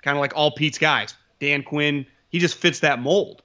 Kind 0.03 0.17
of 0.17 0.21
like 0.21 0.33
all 0.37 0.51
Pete's 0.53 0.79
guys. 0.79 1.15
Dan 1.41 1.63
Quinn, 1.63 2.07
he 2.29 2.39
just 2.39 2.57
fits 2.57 2.81
that 2.81 3.01
mold. 3.01 3.43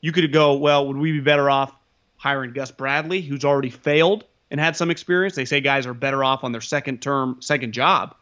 You 0.00 0.12
could 0.12 0.30
go, 0.32 0.54
well, 0.54 0.86
would 0.86 0.96
we 0.96 1.12
be 1.12 1.20
better 1.20 1.48
off 1.48 1.74
hiring 2.16 2.52
Gus 2.52 2.70
Bradley, 2.70 3.20
who's 3.20 3.44
already 3.44 3.70
failed 3.70 4.24
and 4.50 4.60
had 4.60 4.76
some 4.76 4.90
experience. 4.90 5.34
They 5.34 5.44
say 5.44 5.60
guys 5.60 5.86
are 5.86 5.94
better 5.94 6.24
off 6.24 6.44
on 6.44 6.52
their 6.52 6.60
second 6.60 7.02
term, 7.02 7.36
second 7.40 7.72
job. 7.72 8.14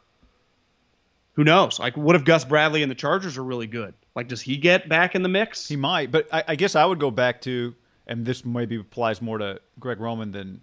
Who 1.34 1.44
knows? 1.44 1.78
Like, 1.78 1.96
what 1.96 2.14
if 2.14 2.24
Gus 2.24 2.44
Bradley 2.44 2.82
and 2.82 2.90
the 2.90 2.94
Chargers 2.94 3.36
are 3.38 3.44
really 3.44 3.66
good? 3.66 3.94
Like, 4.14 4.28
does 4.28 4.40
he 4.40 4.56
get 4.56 4.88
back 4.88 5.14
in 5.14 5.22
the 5.22 5.28
mix? 5.28 5.66
He 5.66 5.76
might, 5.76 6.12
but 6.12 6.28
I, 6.32 6.44
I 6.48 6.54
guess 6.54 6.76
I 6.76 6.84
would 6.84 7.00
go 7.00 7.10
back 7.10 7.40
to, 7.42 7.74
and 8.06 8.26
this 8.26 8.44
maybe 8.44 8.76
applies 8.76 9.22
more 9.22 9.38
to 9.38 9.60
Greg 9.78 10.00
Roman 10.00 10.32
than 10.32 10.60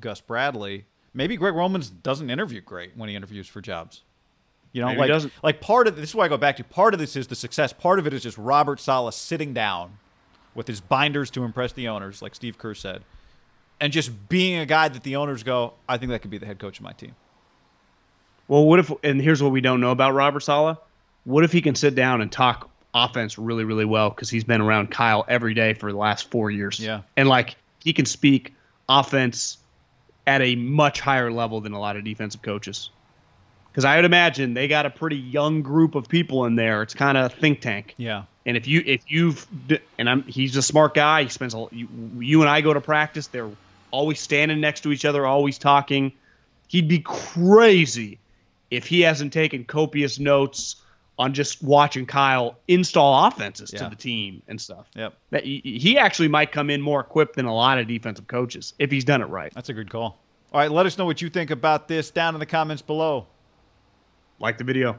Gus 0.00 0.20
Bradley. 0.20 0.86
Maybe 1.14 1.36
Greg 1.36 1.54
Roman 1.54 1.82
doesn't 2.02 2.28
interview 2.28 2.60
great 2.60 2.96
when 2.96 3.08
he 3.08 3.14
interviews 3.14 3.48
for 3.48 3.60
jobs. 3.60 4.02
You 4.72 4.82
know, 4.82 4.88
maybe 4.88 5.12
like 5.12 5.32
like 5.42 5.60
part 5.60 5.88
of 5.88 5.96
this 5.96 6.10
is 6.10 6.14
why 6.14 6.26
I 6.26 6.28
go 6.28 6.36
back 6.36 6.56
to 6.58 6.64
part 6.64 6.92
of 6.92 7.00
this 7.00 7.16
is 7.16 7.28
the 7.28 7.34
success. 7.34 7.72
Part 7.72 7.98
of 7.98 8.06
it 8.06 8.12
is 8.12 8.22
just 8.22 8.36
Robert 8.36 8.78
Saleh 8.78 9.14
sitting 9.14 9.54
down 9.54 9.98
with 10.54 10.66
his 10.66 10.80
binders 10.80 11.30
to 11.30 11.44
impress 11.44 11.72
the 11.72 11.88
owners, 11.88 12.20
like 12.20 12.34
Steve 12.34 12.58
Kerr 12.58 12.74
said, 12.74 13.02
and 13.80 13.92
just 13.92 14.28
being 14.28 14.58
a 14.58 14.66
guy 14.66 14.88
that 14.88 15.02
the 15.02 15.16
owners 15.16 15.42
go, 15.42 15.74
I 15.88 15.96
think 15.96 16.10
that 16.10 16.20
could 16.20 16.30
be 16.30 16.38
the 16.38 16.46
head 16.46 16.58
coach 16.58 16.78
of 16.78 16.84
my 16.84 16.92
team. 16.92 17.14
Well, 18.48 18.64
what 18.64 18.78
if? 18.78 18.92
And 19.02 19.20
here's 19.20 19.42
what 19.42 19.52
we 19.52 19.60
don't 19.60 19.80
know 19.80 19.92
about 19.92 20.12
Robert 20.12 20.40
Saleh. 20.40 20.76
What 21.24 21.42
if 21.42 21.52
he 21.52 21.62
can 21.62 21.74
sit 21.74 21.94
down 21.94 22.20
and 22.20 22.30
talk 22.30 22.70
offense 22.96 23.38
really, 23.38 23.64
really 23.64 23.84
well 23.84 24.10
because 24.10 24.30
he's 24.30 24.44
been 24.44 24.62
around 24.62 24.90
Kyle 24.90 25.24
every 25.28 25.54
day 25.54 25.74
for 25.74 25.92
the 25.92 25.98
last 25.98 26.30
four 26.30 26.50
years. 26.50 26.80
Yeah, 26.80 27.02
and 27.16 27.28
like 27.28 27.56
he 27.84 27.92
can 27.92 28.06
speak 28.06 28.54
offense 28.88 29.58
at 30.26 30.40
a 30.40 30.56
much 30.56 31.00
higher 31.00 31.30
level 31.30 31.60
than 31.60 31.72
a 31.72 31.78
lot 31.78 31.96
of 31.96 32.04
defensive 32.04 32.42
coaches. 32.42 32.90
Because 33.70 33.84
I 33.84 33.96
would 33.96 34.06
imagine 34.06 34.54
they 34.54 34.68
got 34.68 34.86
a 34.86 34.90
pretty 34.90 35.18
young 35.18 35.60
group 35.60 35.94
of 35.94 36.08
people 36.08 36.46
in 36.46 36.56
there. 36.56 36.82
It's 36.82 36.94
kind 36.94 37.18
of 37.18 37.26
a 37.26 37.28
think 37.34 37.60
tank. 37.60 37.94
Yeah. 37.98 38.24
And 38.46 38.56
if 38.56 38.66
you 38.66 38.82
if 38.86 39.02
you've 39.06 39.46
and 39.98 40.08
I'm 40.08 40.22
he's 40.22 40.56
a 40.56 40.62
smart 40.62 40.94
guy. 40.94 41.24
He 41.24 41.28
spends 41.28 41.54
a, 41.54 41.66
you, 41.70 41.86
you 42.18 42.40
and 42.40 42.48
I 42.48 42.62
go 42.62 42.72
to 42.72 42.80
practice. 42.80 43.26
They're 43.26 43.50
always 43.90 44.18
standing 44.18 44.60
next 44.60 44.80
to 44.80 44.92
each 44.92 45.04
other, 45.04 45.26
always 45.26 45.58
talking. 45.58 46.12
He'd 46.68 46.88
be 46.88 47.00
crazy 47.00 48.18
if 48.70 48.86
he 48.86 49.02
hasn't 49.02 49.32
taken 49.32 49.64
copious 49.64 50.18
notes 50.18 50.76
on 51.18 51.32
just 51.32 51.62
watching 51.62 52.04
Kyle 52.04 52.58
install 52.68 53.26
offenses 53.26 53.72
yeah. 53.72 53.84
to 53.84 53.88
the 53.88 53.96
team 53.96 54.42
and 54.48 54.60
stuff. 54.60 54.88
Yep. 54.94 55.14
That 55.30 55.44
he, 55.44 55.60
he 55.64 55.98
actually 55.98 56.28
might 56.28 56.52
come 56.52 56.68
in 56.68 56.80
more 56.80 57.00
equipped 57.00 57.36
than 57.36 57.46
a 57.46 57.54
lot 57.54 57.78
of 57.78 57.86
defensive 57.88 58.26
coaches 58.26 58.74
if 58.78 58.90
he's 58.90 59.04
done 59.04 59.22
it 59.22 59.26
right. 59.26 59.52
That's 59.54 59.68
a 59.68 59.74
good 59.74 59.90
call. 59.90 60.18
All 60.52 60.60
right, 60.60 60.70
let 60.70 60.86
us 60.86 60.96
know 60.98 61.04
what 61.06 61.22
you 61.22 61.28
think 61.28 61.50
about 61.50 61.88
this 61.88 62.10
down 62.10 62.34
in 62.34 62.40
the 62.40 62.46
comments 62.46 62.82
below. 62.82 63.26
Like 64.38 64.58
the 64.58 64.64
video. 64.64 64.98